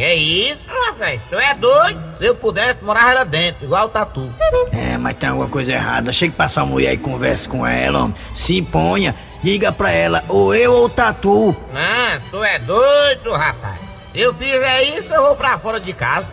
Que 0.00 0.14
isso, 0.14 0.60
rapaz? 0.86 1.20
Tu 1.28 1.38
é 1.38 1.54
doido? 1.56 2.02
Se 2.16 2.24
eu 2.24 2.34
pudesse, 2.34 2.82
morava 2.82 3.12
lá 3.12 3.24
dentro, 3.24 3.66
igual 3.66 3.84
o 3.84 3.88
tatu. 3.90 4.32
É, 4.72 4.96
mas 4.96 5.14
tem 5.18 5.28
alguma 5.28 5.46
coisa 5.46 5.72
errada. 5.72 6.10
Chega 6.10 6.32
pra 6.34 6.48
sua 6.48 6.64
mulher 6.64 6.94
e 6.94 6.96
converse 6.96 7.46
com 7.46 7.66
ela, 7.66 8.04
homem. 8.04 8.14
Se 8.34 8.56
imponha, 8.56 9.14
diga 9.42 9.70
pra 9.70 9.90
ela, 9.90 10.24
ou 10.26 10.54
eu 10.54 10.72
ou 10.72 10.86
o 10.86 10.88
tatu. 10.88 11.54
Não, 11.70 12.20
tu 12.30 12.42
é 12.42 12.58
doido, 12.60 13.32
rapaz. 13.32 13.78
Se 14.10 14.20
eu 14.20 14.32
fizer 14.32 14.84
isso, 14.84 15.12
eu 15.12 15.22
vou 15.22 15.36
pra 15.36 15.58
fora 15.58 15.78
de 15.78 15.92
casa. 15.92 16.26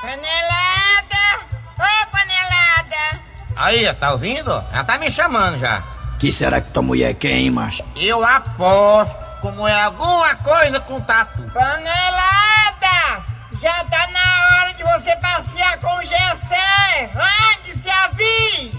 Panelada! 0.00 1.44
Ô, 1.78 2.06
panelada! 2.10 3.20
Aí, 3.54 3.94
tá 3.94 4.10
ouvindo? 4.10 4.50
Ela 4.72 4.82
tá 4.82 4.98
me 4.98 5.08
chamando 5.08 5.56
já. 5.56 5.84
Que 6.18 6.32
será 6.32 6.60
que 6.60 6.72
tua 6.72 6.82
mulher 6.82 7.14
quer, 7.14 7.30
hein, 7.30 7.52
macho? 7.52 7.84
Eu 7.94 8.24
aposto 8.24 9.21
como 9.42 9.66
é 9.66 9.82
alguma 9.82 10.36
coisa 10.36 10.78
com 10.78 11.00
tatu. 11.00 11.42
Panelada! 11.52 13.24
Já 13.60 13.82
tá 13.84 14.08
na 14.12 14.62
hora 14.62 14.72
de 14.72 14.84
você 14.84 15.16
passear 15.16 15.78
com 15.78 15.98
o 15.98 16.02
Gessé! 16.02 17.10
Ande-se 17.12 17.90
a 17.90 18.08
vir! 18.14 18.70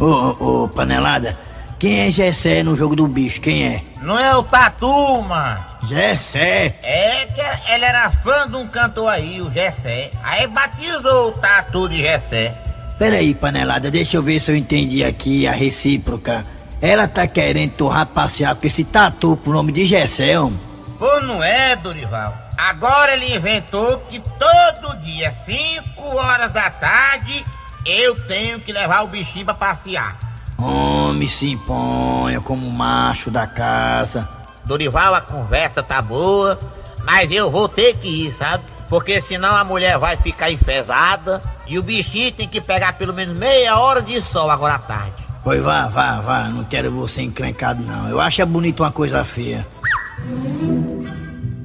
ô, 0.00 0.62
ô, 0.64 0.68
panelada, 0.68 1.38
quem 1.78 2.00
é 2.00 2.10
Gessé 2.10 2.62
no 2.62 2.74
jogo 2.74 2.96
do 2.96 3.06
bicho? 3.06 3.42
Quem 3.42 3.66
é? 3.66 3.82
Não 4.00 4.18
é 4.18 4.34
o 4.34 4.42
tatu, 4.42 5.22
mano. 5.22 5.62
Gessé? 5.86 6.78
É 6.82 7.26
que 7.26 7.42
ele 7.72 7.84
era 7.84 8.10
fã 8.10 8.48
de 8.48 8.56
um 8.56 8.66
cantor 8.66 9.10
aí, 9.10 9.42
o 9.42 9.52
Gessé. 9.52 10.12
Aí 10.24 10.46
batizou 10.46 11.28
o 11.28 11.32
tatu 11.32 11.90
de 11.90 11.98
Gessé. 11.98 12.54
Peraí, 12.98 13.34
panelada, 13.34 13.90
deixa 13.90 14.16
eu 14.16 14.22
ver 14.22 14.40
se 14.40 14.50
eu 14.50 14.56
entendi 14.56 15.04
aqui 15.04 15.46
a 15.46 15.52
recíproca. 15.52 16.46
Ela 16.80 17.08
tá 17.08 17.26
querendo 17.26 17.72
torrar 17.72 18.06
passear 18.06 18.54
com 18.54 18.66
esse 18.66 18.84
tatu 18.84 19.36
pro 19.36 19.52
nome 19.52 19.72
de 19.72 19.84
Gessé, 19.84 20.38
homem. 20.38 20.58
Pô, 20.98 21.20
não 21.20 21.42
é, 21.42 21.74
Dorival? 21.74 22.32
Agora 22.56 23.14
ele 23.14 23.34
inventou 23.34 23.98
que 23.98 24.20
todo 24.20 24.96
dia, 25.00 25.34
5 25.44 26.16
horas 26.16 26.52
da 26.52 26.70
tarde, 26.70 27.44
eu 27.84 28.14
tenho 28.26 28.60
que 28.60 28.72
levar 28.72 29.02
o 29.02 29.08
bichinho 29.08 29.44
pra 29.44 29.54
passear. 29.54 30.18
Homem, 30.56 31.28
se 31.28 31.50
imponha 31.50 32.40
como 32.40 32.70
macho 32.70 33.30
da 33.30 33.46
casa. 33.46 34.28
Dorival, 34.64 35.14
a 35.14 35.20
conversa 35.20 35.82
tá 35.82 36.00
boa, 36.02 36.58
mas 37.04 37.30
eu 37.30 37.50
vou 37.50 37.68
ter 37.68 37.96
que 37.96 38.26
ir, 38.26 38.34
sabe? 38.34 38.64
Porque 38.88 39.20
senão 39.20 39.54
a 39.54 39.64
mulher 39.64 39.98
vai 39.98 40.16
ficar 40.16 40.50
enfesada 40.50 41.42
e 41.66 41.78
o 41.78 41.82
bichinho 41.82 42.32
tem 42.32 42.48
que 42.48 42.60
pegar 42.60 42.94
pelo 42.94 43.12
menos 43.12 43.36
meia 43.36 43.78
hora 43.78 44.00
de 44.00 44.20
sol 44.22 44.50
agora 44.50 44.74
à 44.74 44.78
tarde. 44.78 45.27
Pois 45.42 45.62
vá, 45.62 45.86
vá, 45.86 46.20
vá, 46.20 46.44
não 46.48 46.64
quero 46.64 46.90
você 46.90 47.22
encrencado 47.22 47.82
não. 47.82 48.08
Eu 48.08 48.20
acho 48.20 48.42
é 48.42 48.46
bonito 48.46 48.82
uma 48.82 48.92
coisa 48.92 49.24
feia. 49.24 49.66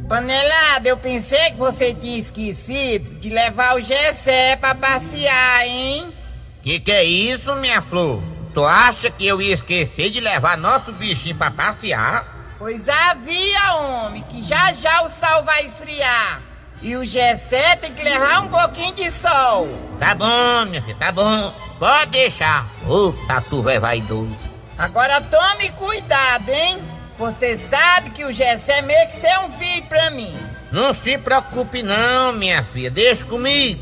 Panelada, 0.08 0.88
eu 0.88 0.98
pensei 0.98 1.52
que 1.52 1.58
você 1.58 1.94
tinha 1.94 2.20
esquecido 2.20 3.16
de 3.20 3.30
levar 3.30 3.76
o 3.76 3.82
Gessé 3.82 4.56
pra 4.56 4.76
passear, 4.76 5.66
hein? 5.66 6.14
Que 6.62 6.80
que 6.80 6.92
é 6.92 7.04
isso, 7.04 7.56
minha 7.56 7.82
flor? 7.82 8.22
Tu 8.54 8.64
acha 8.64 9.10
que 9.10 9.26
eu 9.26 9.42
ia 9.42 9.54
esquecer 9.54 10.12
de 10.12 10.20
levar 10.20 10.58
nosso 10.58 10.92
bichinho 10.92 11.36
pra 11.36 11.50
passear? 11.50 12.28
Pois 12.60 12.88
havia, 12.88 13.74
homem, 13.76 14.24
que 14.30 14.44
já 14.44 14.72
já 14.72 15.02
o 15.04 15.10
sol 15.10 15.44
vai 15.44 15.66
esfriar. 15.66 16.40
E 16.84 16.98
o 16.98 17.06
Gessé 17.06 17.78
tem 17.78 17.94
que 17.94 18.04
levar 18.04 18.42
um 18.42 18.50
pouquinho 18.50 18.94
de 18.94 19.10
sol. 19.10 19.70
Tá 20.02 20.14
bom, 20.14 20.66
minha 20.68 20.82
filha, 20.82 20.98
tá 21.00 21.14
bom. 21.14 21.54
Pode 21.80 22.12
deixar. 22.12 22.68
Ô, 22.86 23.14
tatu 23.26 23.64
vai 23.64 23.80
vaidoso. 23.80 24.36
Agora 24.78 25.22
tome 25.22 25.70
cuidado, 25.72 26.50
hein? 26.50 26.80
Você 27.18 27.58
sabe 27.58 28.10
que 28.10 28.26
o 28.26 28.34
Gessé 28.34 28.82
meio 28.82 29.08
que 29.08 29.26
é 29.26 29.40
um 29.40 29.50
filho 29.52 29.86
pra 29.88 30.12
mim. 30.12 30.36
Não 30.74 30.94
se 30.94 31.18
preocupe 31.18 31.82
não, 31.82 32.34
minha 32.34 32.62
filha. 32.64 32.92
Deixa 32.92 33.26
comigo. 33.26 33.82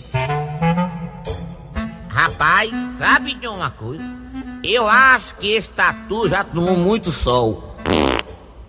Rapaz, 2.08 2.70
sabe 3.00 3.34
de 3.34 3.48
uma 3.48 3.72
coisa? 3.72 4.04
Eu 4.64 4.88
acho 4.88 5.36
que 5.38 5.52
esse 5.54 5.72
tatu 5.72 6.30
já 6.30 6.44
tomou 6.44 6.78
muito 6.78 7.12
sol. 7.12 7.76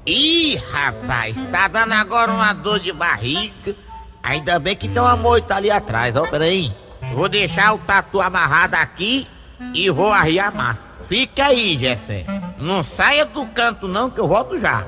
Ih, 0.07 0.57
rapaz, 0.73 1.37
tá 1.53 1.69
dando 1.69 1.93
agora 1.93 2.33
uma 2.33 2.55
dor 2.55 2.81
de 2.81 2.95
barriga. 2.95 3.77
Ainda 4.23 4.59
bem 4.59 4.77
que 4.77 4.89
tem 4.89 5.03
uma 5.03 5.17
moita 5.17 5.57
ali 5.57 5.71
atrás, 5.71 6.15
ó, 6.15 6.23
peraí. 6.29 6.73
Vou 7.13 7.29
deixar 7.29 7.75
o 7.75 7.79
tatu 7.79 8.21
amarrado 8.21 8.75
aqui 8.77 9.27
e 9.75 9.91
vou 9.91 10.13
arriar 10.13 10.49
a 10.49 10.51
massa. 10.51 10.91
Fica 11.09 11.47
aí, 11.47 11.77
Jessé. 11.77 12.25
Não 12.59 12.83
saia 12.83 13.25
do 13.27 13.45
canto 13.47 13.89
não 13.89 14.09
que 14.09 14.21
eu 14.21 14.29
volto 14.29 14.59
já. 14.59 14.87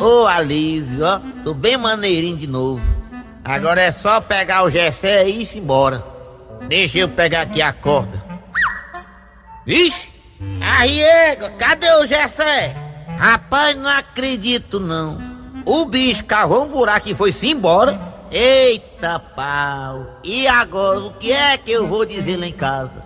Ô, 0.00 0.22
oh, 0.22 0.26
alívio, 0.26 1.04
ó. 1.04 1.20
Tô 1.44 1.54
bem 1.54 1.76
maneirinho 1.76 2.36
de 2.36 2.46
novo. 2.46 2.82
Agora 3.44 3.80
é 3.80 3.92
só 3.92 4.20
pegar 4.20 4.64
o 4.64 4.70
Gessé 4.70 5.28
e 5.28 5.42
ir 5.42 5.56
embora. 5.56 6.04
Deixa 6.68 6.98
eu 6.98 7.08
pegar 7.08 7.42
aqui 7.42 7.62
a 7.62 7.72
corda. 7.72 8.20
Vixe! 9.64 10.12
Arriego, 10.60 11.50
cadê 11.56 11.90
o 11.92 12.06
Gessé? 12.06 12.76
Rapaz, 13.16 13.76
não 13.76 13.88
acredito 13.88 14.78
não. 14.78 15.35
O 15.68 15.84
bicho 15.84 16.24
cavou 16.24 16.64
um 16.64 16.68
buraco 16.68 17.08
e 17.08 17.14
foi-se 17.14 17.48
embora. 17.48 18.14
Eita 18.30 19.18
pau! 19.18 20.20
E 20.22 20.46
agora 20.46 21.00
o 21.00 21.12
que 21.14 21.32
é 21.32 21.58
que 21.58 21.72
eu 21.72 21.88
vou 21.88 22.06
dizer 22.06 22.36
lá 22.36 22.46
em 22.46 22.52
casa? 22.52 23.02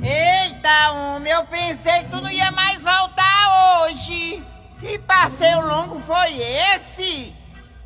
Eita, 0.00 0.92
homem, 0.92 1.32
eu 1.32 1.44
pensei 1.46 2.04
que 2.04 2.10
tu 2.10 2.20
não 2.20 2.30
ia 2.30 2.52
mais 2.52 2.76
voltar 2.76 3.88
hoje. 3.88 4.44
Que 4.78 4.96
passeio 5.00 5.60
longo 5.66 6.00
foi 6.06 6.40
esse? 6.74 7.34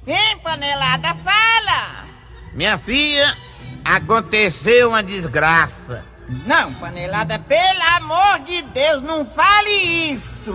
Vem, 0.04 0.36
panelada, 0.42 1.16
fala! 1.24 2.04
Minha 2.52 2.76
filha, 2.76 3.34
aconteceu 3.82 4.90
uma 4.90 5.02
desgraça. 5.02 6.04
Não, 6.44 6.74
panelada, 6.74 7.38
pelo 7.38 7.82
amor 7.96 8.40
de 8.40 8.60
Deus, 8.60 9.00
não 9.00 9.24
fale 9.24 9.70
isso! 10.10 10.52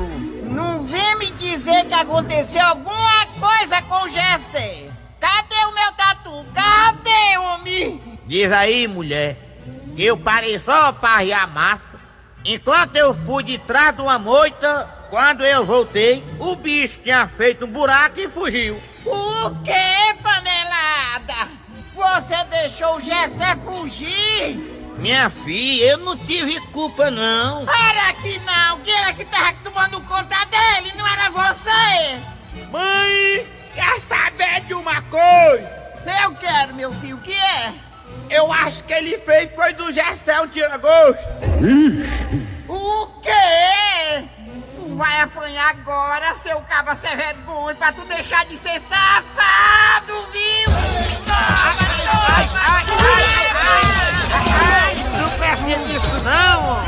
Não 0.51 0.85
vem 0.85 1.15
me 1.17 1.31
dizer 1.31 1.85
que 1.85 1.93
aconteceu 1.93 2.61
alguma 2.61 3.25
coisa 3.39 3.81
com 3.83 4.03
o 4.03 4.09
Jesse! 4.09 4.91
Cadê 5.17 5.65
o 5.65 5.73
meu 5.73 5.91
tatu? 5.93 6.45
Cadê, 6.53 7.37
homem? 7.37 8.19
Diz 8.25 8.51
aí, 8.51 8.85
mulher, 8.85 9.37
que 9.95 10.03
eu 10.03 10.17
parei 10.17 10.59
só 10.59 10.91
para 10.91 11.19
arriar 11.19 11.47
massa. 11.47 11.97
Enquanto 12.43 12.97
eu 12.97 13.15
fui 13.15 13.43
de 13.43 13.57
trás 13.59 13.95
de 13.95 14.01
uma 14.01 14.19
moita, 14.19 14.89
quando 15.09 15.45
eu 15.45 15.65
voltei, 15.65 16.21
o 16.37 16.55
bicho 16.57 16.99
tinha 17.01 17.27
feito 17.27 17.65
um 17.65 17.71
buraco 17.71 18.19
e 18.19 18.27
fugiu. 18.27 18.81
Por 19.05 19.55
que, 19.63 20.13
panelada? 20.21 21.49
Você 21.95 22.43
deixou 22.49 22.97
o 22.97 23.01
Gessé 23.01 23.55
fugir? 23.63 24.70
Minha 24.97 25.29
filha, 25.29 25.91
eu 25.91 25.97
não 25.99 26.15
tive 26.17 26.59
culpa, 26.67 27.09
não. 27.09 27.65
Era 27.67 28.13
que 28.13 28.39
não. 28.39 28.79
Quem 28.79 28.95
era 28.95 29.13
que 29.13 29.25
tava 29.25 29.53
tomando 29.63 30.01
conta 30.01 30.37
dele? 30.45 30.93
Não 30.97 31.07
era 31.07 31.29
você? 31.29 32.19
Mãe, 32.71 33.47
quer 33.73 33.99
saber 34.01 34.61
de 34.67 34.73
uma 34.73 35.01
coisa? 35.03 35.81
Eu 36.23 36.33
quero, 36.35 36.73
meu 36.75 36.93
filho. 36.93 37.17
O 37.17 37.21
que 37.21 37.33
é? 37.33 37.73
Eu 38.29 38.51
acho 38.51 38.83
que 38.83 38.93
ele 38.93 39.17
fez 39.19 39.49
foi 39.53 39.73
do 39.73 39.91
Gessé 39.91 40.39
um 40.39 40.47
tira-gosto. 40.47 41.29
O 42.67 43.07
quê? 43.21 44.23
Tu 44.75 44.95
vai 44.95 45.21
apanhar 45.21 45.69
agora, 45.69 46.33
seu 46.35 46.61
caba 46.61 46.95
sem 46.95 47.15
vergonha, 47.15 47.75
pra 47.75 47.91
tu 47.91 48.01
deixar 48.05 48.45
de 48.45 48.55
ser 48.55 48.81
safado, 48.81 50.27
viu? 50.31 50.71
Toma, 51.25 51.75
toma, 52.05 52.81
toma! 52.85 53.21
Não 54.35 54.80
precisa 55.61 55.79
disso, 55.85 56.23
não! 56.23 56.81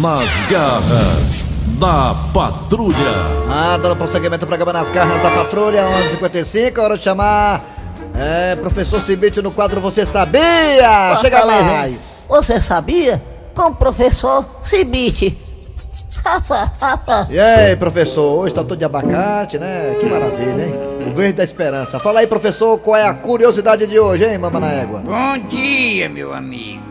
Nas 0.00 0.50
garras 0.50 1.56
da 1.78 2.14
patrulha. 2.32 2.96
Ah, 3.48 3.78
dando 3.80 3.96
prosseguimento 3.96 4.44
ao 4.44 4.48
programa 4.48 4.72
Nas 4.72 4.90
garras 4.90 5.22
da 5.22 5.30
patrulha, 5.30 5.84
11h55, 6.20 6.78
hora 6.78 6.98
de 6.98 7.04
chamar. 7.04 7.62
É, 8.14 8.56
professor 8.56 9.00
Cibite 9.00 9.42
no 9.42 9.50
quadro 9.50 9.80
Você 9.80 10.06
Sabia? 10.06 11.16
Chega 11.20 11.44
mais! 11.44 12.16
Você 12.28 12.60
sabia? 12.60 13.22
Com 13.56 13.68
o 13.68 13.74
professor 13.74 14.44
Cibite. 14.62 15.36
E 17.30 17.38
aí, 17.38 17.76
professor? 17.76 18.38
Hoje 18.38 18.54
tá 18.54 18.62
todo 18.62 18.76
de 18.76 18.84
abacate, 18.84 19.58
né? 19.58 19.96
Que 19.98 20.06
maravilha, 20.06 20.66
hein? 20.66 20.74
O 21.08 21.10
verde 21.10 21.38
da 21.38 21.44
esperança. 21.44 21.98
Fala 21.98 22.20
aí, 22.20 22.26
professor, 22.26 22.78
qual 22.78 22.96
é 22.96 23.04
a 23.04 23.14
curiosidade 23.14 23.86
de 23.86 23.98
hoje, 23.98 24.24
hein, 24.24 24.36
mama 24.36 24.60
na 24.60 24.72
égua? 24.72 25.00
Bom 25.00 25.38
dia, 25.48 26.08
meu 26.08 26.34
amigo. 26.34 26.84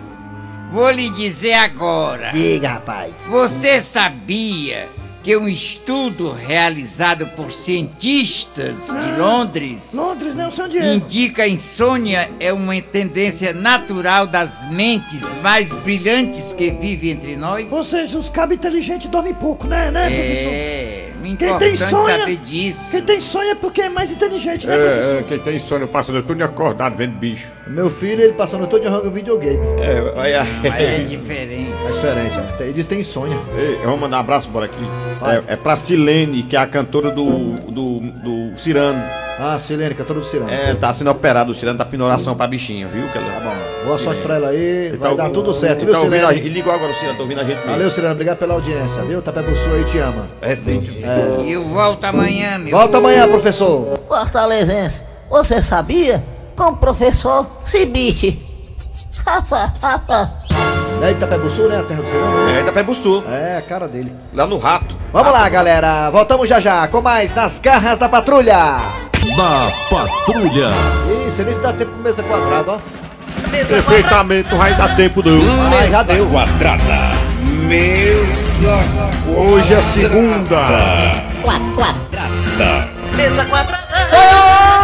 Vou 0.71 0.89
lhe 0.89 1.10
dizer 1.10 1.54
agora. 1.54 2.32
Diga, 2.32 2.69
rapaz. 2.69 3.13
Você 3.30 3.80
sabia 3.80 4.89
que 5.25 5.35
um 5.35 5.47
estudo 5.47 6.31
realizado 6.31 7.25
por 7.29 7.51
cientistas 7.51 8.89
de 8.89 9.19
Londres 9.19 9.91
Londres? 9.95 10.35
O 10.35 10.51
São 10.51 10.67
Diego. 10.67 10.85
indica 10.85 11.41
a 11.41 11.47
insônia 11.47 12.29
é 12.39 12.53
uma 12.53 12.79
tendência 12.79 13.51
natural 13.51 14.27
das 14.27 14.69
mentes 14.69 15.23
mais 15.41 15.73
brilhantes 15.73 16.53
que 16.53 16.69
vivem 16.69 17.09
entre 17.09 17.35
nós? 17.35 17.71
Ou 17.71 17.83
seja, 17.83 18.19
os 18.19 18.29
cabos 18.29 18.57
inteligentes 18.57 19.07
dormem 19.09 19.33
pouco, 19.33 19.65
né, 19.65 19.89
né, 19.89 20.05
É, 20.05 20.15
professor? 20.15 20.53
é 20.53 21.29
importante 21.31 21.77
saber 21.77 22.38
disso. 22.38 22.91
Quem 22.91 23.01
tem 23.01 23.19
sonho 23.19 23.49
é 23.49 23.55
porque 23.55 23.81
é 23.81 23.89
mais 23.89 24.11
inteligente, 24.11 24.67
né, 24.67 24.77
professor? 24.77 25.15
É, 25.15 25.19
é, 25.19 25.23
quem 25.23 25.39
tem 25.39 25.59
sono 25.59 25.88
passa 25.88 26.11
o 26.11 26.21
todo 26.21 26.39
acordado 26.43 26.97
vendo 26.97 27.17
bicho. 27.17 27.47
Meu 27.65 27.89
filho, 27.89 28.21
ele 28.21 28.33
passando 28.33 28.67
todo 28.67 28.83
jogando 28.83 29.11
videogame. 29.11 29.57
É, 29.81 30.13
olha. 30.15 30.43
Mas 30.61 30.81
é 30.83 30.99
diferente. 30.99 31.73
É 31.88 31.91
diferente, 31.91 32.36
né? 32.38 32.54
Ele 32.60 32.74
diz 32.74 32.84
que 32.86 32.89
tem 32.89 33.00
insônia. 33.02 33.38
Ei, 33.58 33.80
vamos 33.84 34.00
mandar 34.00 34.17
um 34.17 34.19
abraço 34.21 34.50
por 34.50 34.63
aqui. 34.63 34.84
É, 35.48 35.54
é 35.54 35.56
pra 35.56 35.76
Silene, 35.76 36.43
que 36.43 36.56
é 36.56 36.60
a 36.60 36.67
cantora 36.67 37.12
do, 37.12 37.56
do, 37.71 38.00
do 38.00 38.58
Cirano. 38.58 39.02
Ah, 39.39 39.60
Silene, 39.60 39.93
cantora 39.93 40.19
do 40.19 40.26
Cirano. 40.26 40.50
É, 40.52 40.74
tá 40.76 40.93
sendo 40.93 41.10
operado, 41.12 41.52
o 41.52 41.54
Cirano 41.56 41.78
tá 41.78 41.86
pinoração 41.86 42.36
pra 42.36 42.48
bichinha, 42.48 42.88
viu? 42.88 43.08
Que 43.10 43.17
ela... 43.17 43.28
Tá 43.32 43.39
bom. 43.41 43.56
Boa 43.86 44.00
sorte 44.00 44.21
pra 44.21 44.36
ela 44.36 44.48
aí, 44.50 44.58
Ele 44.58 44.98
vai 44.98 45.10
tá 45.12 45.15
dar 45.15 45.24
ouvindo- 45.26 45.34
tudo 45.43 45.54
certo, 45.54 45.78
ele 45.80 45.86
viu, 45.86 45.93
tá 45.93 46.00
ouvindo 46.00 46.26
a 46.26 46.34
Ele 46.34 46.50
ligou 46.50 46.74
agora 46.74 46.91
o 46.91 46.95
Cirano, 46.95 47.17
tá 47.17 47.21
ouvindo 47.24 47.41
a 47.41 47.43
gente. 47.43 47.65
Valeu, 47.67 47.89
Silene, 47.91 48.13
obrigado 48.13 48.38
pela 48.38 48.54
audiência, 48.56 49.04
viu? 49.04 49.21
Tapé 49.21 49.41
Sul 49.56 49.74
aí 49.74 49.84
te 49.84 49.98
ama. 50.00 50.28
É 50.41 50.56
sim. 50.56 50.84
E 51.45 51.52
eu 51.52 51.63
volto 51.65 52.04
amanhã, 52.06 52.58
meu. 52.58 52.71
Volta 52.71 52.98
amanhã, 52.98 53.28
professor. 53.28 54.00
Fortalezense, 54.08 55.02
você 55.30 55.62
sabia? 55.62 56.24
Com 56.55 56.69
o 56.69 56.77
professor 56.77 57.47
Cibite. 57.65 58.41
É 61.01 61.11
Itapé 61.11 61.37
Sul, 61.49 61.67
né? 61.69 61.79
A 61.79 61.83
terra 61.83 62.01
do 62.01 62.07
Cirano. 62.09 62.49
É, 62.49 62.61
Itapé 62.61 62.85
Sul. 62.93 63.23
É, 63.29 63.57
a 63.57 63.61
cara 63.61 63.87
dele. 63.87 64.15
Lá 64.33 64.45
no 64.45 64.57
rato. 64.57 64.95
Vamos 65.11 65.31
lá, 65.31 65.47
galera. 65.49 66.09
Voltamos 66.09 66.47
já 66.47 66.59
já 66.59 66.87
com 66.87 67.01
mais 67.01 67.33
nas 67.33 67.59
garras 67.59 67.97
da 67.97 68.07
patrulha. 68.07 68.55
Da 69.35 69.71
patrulha. 69.89 70.69
Isso, 71.27 71.43
nem 71.43 71.53
se 71.53 71.59
dá 71.59 71.73
tempo 71.73 71.91
pro 71.91 72.01
mesa 72.01 72.23
quadrada, 72.23 72.73
ó. 72.73 72.79
Perfeitamente, 73.67 74.49
não 74.51 74.57
vai 74.57 74.73
dar 74.75 74.95
tempo 74.95 75.21
não. 75.23 75.41
Ai, 75.77 75.89
já 75.89 76.03
deu. 76.03 76.27
Quadrada. 76.27 77.11
Mesa 77.67 78.77
Hoje 79.35 79.73
é 79.73 79.81
segunda. 79.81 80.61
quadrada. 81.43 82.89
Mesa 83.15 83.45
quadrada. 83.45 83.85
Ontem, 84.11 84.74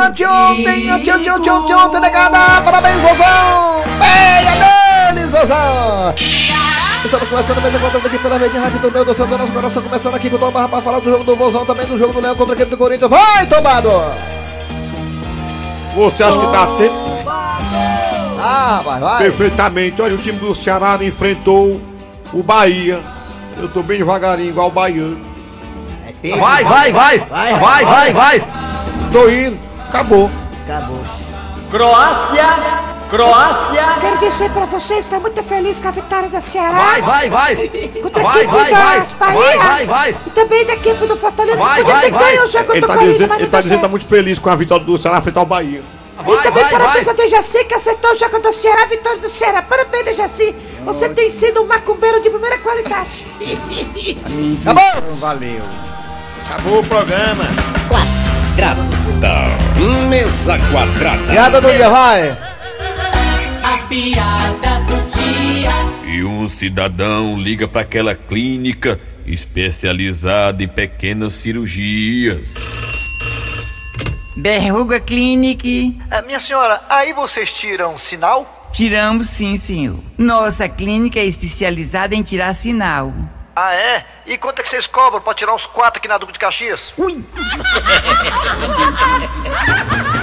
ontem, 0.00 0.26
ontem, 0.26 1.12
ontem, 1.12 1.50
ontem, 1.50 1.74
ontem, 1.74 2.00
negada. 2.00 2.62
Parabéns, 2.62 3.00
Vozão. 3.00 3.82
Beia 3.98 5.12
deles, 5.12 5.30
Vozão. 5.30 6.14
Estamos 7.04 7.28
começando 7.28 7.62
mesa 7.62 7.78
quadrada 7.78 8.06
aqui 8.06 8.18
pela 8.18 8.38
rede 8.38 8.56
rádio 8.56 8.78
do 8.78 8.92
meu 8.92 9.04
do 9.04 9.14
Santo 9.14 9.36
Nosso 9.36 9.52
Coração. 9.52 9.82
Começando 9.82 10.14
aqui 10.14 10.30
com 10.30 10.36
o 10.36 10.38
Tom 10.38 10.50
Barra 10.52 10.68
para 10.68 10.82
falar 10.82 11.00
do 11.00 11.10
jogo 11.10 11.24
do 11.24 11.36
Vozão, 11.36 11.66
também 11.66 11.84
do 11.86 11.98
jogo 11.98 12.12
do 12.12 12.20
Leão 12.20 12.36
contra 12.36 12.54
a 12.54 12.56
equipe 12.56 12.70
do 12.70 12.78
Corinthians. 12.78 13.10
Vai, 13.10 13.46
tomado. 13.46 13.90
Você 15.96 16.22
acha 16.22 16.38
que 16.38 16.46
dá 16.46 16.66
tempo? 16.78 17.12
Ah, 18.40 18.80
vai, 18.84 19.00
vai. 19.00 19.18
Perfeitamente. 19.18 20.00
Olha, 20.00 20.14
o 20.14 20.18
time 20.18 20.38
do 20.38 20.54
Ceará 20.54 20.98
enfrentou 21.02 21.80
o 22.32 22.42
Bahia. 22.42 23.00
Eu 23.58 23.68
tô 23.68 23.82
bem 23.82 23.98
devagarinho, 23.98 24.50
igual 24.50 24.68
o 24.68 24.70
baiano. 24.70 25.20
Vai, 26.38 26.64
vai, 26.64 26.92
vai. 26.92 27.18
Vai, 27.18 27.58
Vai, 27.58 27.84
vai, 27.84 28.12
vai. 28.12 28.44
Tô 29.12 29.28
indo. 29.28 29.71
Acabou. 29.92 30.30
Acabou. 30.64 31.04
Croácia. 31.70 32.46
Croácia. 33.10 33.84
Quero 34.00 34.18
dizer 34.20 34.50
pra 34.52 34.64
vocês, 34.64 35.00
estou 35.00 35.20
muito 35.20 35.42
feliz 35.42 35.78
com 35.78 35.88
a 35.88 35.90
vitória 35.90 36.30
da 36.30 36.40
Ceará. 36.40 36.78
Vai, 36.78 37.02
vai, 37.02 37.28
vai. 37.28 37.56
Contra 38.02 38.22
a 38.22 38.24
Vai, 38.24 38.38
equipe 38.38 38.52
vai, 38.54 38.70
vai. 38.70 39.06
Bahia. 39.18 39.36
Vai, 39.38 39.58
vai, 39.58 39.86
vai. 39.86 40.16
E 40.26 40.30
também 40.30 40.64
da 40.64 40.72
equipe 40.72 41.06
do 41.06 41.14
Fortaleza. 41.14 41.58
Vai, 41.58 41.84
vai, 41.84 42.10
vai. 42.10 42.38
o 42.38 42.48
jogo 42.48 42.72
Ele 42.72 42.80
do 42.80 42.86
tá 42.86 42.94
Corinthians, 42.94 43.18
dizendo, 43.18 43.34
ele 43.34 43.48
tá 43.50 43.60
dizendo 43.60 43.76
que 43.76 43.82
tá 43.82 43.88
muito 43.88 44.06
feliz 44.06 44.38
com 44.38 44.48
a 44.48 44.56
vitória 44.56 44.82
do 44.86 44.96
Ceará 44.96 45.20
frente 45.20 45.36
ao 45.36 45.44
Bahia. 45.44 45.82
E 46.26 46.42
também 46.42 46.68
parabéns 46.70 47.08
ao 47.08 47.14
Dejaci 47.14 47.64
que 47.64 47.74
acertou 47.74 48.12
o 48.12 48.16
jogo 48.16 48.38
do 48.38 48.50
Ceará, 48.50 48.84
a 48.84 48.86
vitória 48.86 49.18
do 49.18 49.28
Ceará. 49.28 49.60
Parabéns, 49.60 50.06
Dejaci. 50.06 50.56
Você 50.86 51.10
tem 51.10 51.28
sido 51.28 51.60
um 51.60 51.66
macumbeiro 51.66 52.18
de 52.22 52.30
primeira 52.30 52.56
qualidade. 52.56 53.26
Acabou. 54.62 55.16
Valeu. 55.16 55.62
Acabou 56.46 56.78
o 56.78 56.84
programa. 56.84 57.44
Quadrada. 59.22 60.08
Mesa 60.08 60.58
quadrada. 60.72 61.32
Piada 61.32 61.60
do 61.60 61.70
dia, 61.70 61.88
vai. 61.88 62.30
A 63.62 63.78
piada 63.88 64.80
do 64.80 64.96
dia. 65.08 66.12
E 66.12 66.24
um 66.24 66.48
cidadão 66.48 67.38
liga 67.38 67.68
para 67.68 67.82
aquela 67.82 68.16
clínica 68.16 69.00
especializada 69.24 70.64
em 70.64 70.68
pequenas 70.68 71.34
cirurgias. 71.34 72.52
Berruga 74.36 74.98
Clinic. 74.98 75.96
Ah, 76.10 76.22
minha 76.22 76.40
senhora, 76.40 76.82
aí 76.88 77.12
vocês 77.12 77.52
tiram 77.52 77.96
sinal? 77.98 78.70
Tiramos 78.72 79.28
sim, 79.28 79.56
senhor. 79.56 80.00
Nossa 80.18 80.68
clínica 80.68 81.20
é 81.20 81.24
especializada 81.24 82.16
em 82.16 82.22
tirar 82.22 82.54
sinal. 82.54 83.12
Ah, 83.54 83.72
é? 83.74 84.04
E 84.24 84.38
quanto 84.38 84.60
é 84.60 84.62
que 84.62 84.68
vocês 84.68 84.86
cobram 84.86 85.20
pra 85.20 85.34
tirar 85.34 85.52
uns 85.54 85.66
quatro 85.66 85.98
aqui 85.98 86.06
na 86.06 86.16
Duque 86.16 86.32
de 86.32 86.38
Caxias? 86.38 86.92
Ui! 86.96 87.24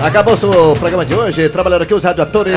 Acabou 0.02 0.36
o 0.36 0.76
programa 0.78 1.06
de 1.06 1.14
hoje. 1.14 1.50
Trabalhando 1.50 1.82
aqui 1.82 1.94
os 1.94 2.04
radioatores. 2.04 2.56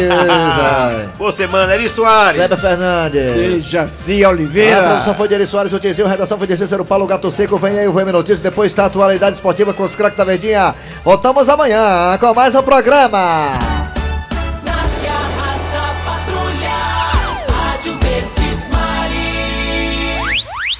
Boa 1.18 1.32
semana, 1.32 1.74
Eri 1.74 1.88
Soares. 1.88 2.36
Kleber 2.36 2.58
Fernandes. 2.58 3.34
Dejaci 3.34 4.24
A 4.24 4.30
produção 4.30 5.14
foi 5.16 5.26
de 5.26 5.34
Eri 5.34 5.46
Soares, 5.46 5.72
o 5.72 5.80
Tizinho, 5.80 6.06
a 6.06 6.10
redação 6.10 6.38
foi 6.38 6.46
de 6.46 6.56
Cícero 6.56 6.84
Paulo 6.84 7.06
Gato 7.06 7.30
Seco. 7.32 7.58
Vem 7.58 7.80
aí 7.80 7.88
o 7.88 7.92
VM 7.92 8.12
Notícias, 8.12 8.40
depois 8.40 8.70
está 8.70 8.84
a 8.84 8.86
atualidade 8.86 9.34
esportiva 9.34 9.74
com 9.74 9.82
os 9.82 9.96
craques 9.96 10.16
da 10.16 10.24
Verdinha. 10.24 10.72
Voltamos 11.04 11.48
amanhã 11.48 12.16
com 12.20 12.32
mais 12.32 12.54
um 12.54 12.62
programa. 12.62 13.81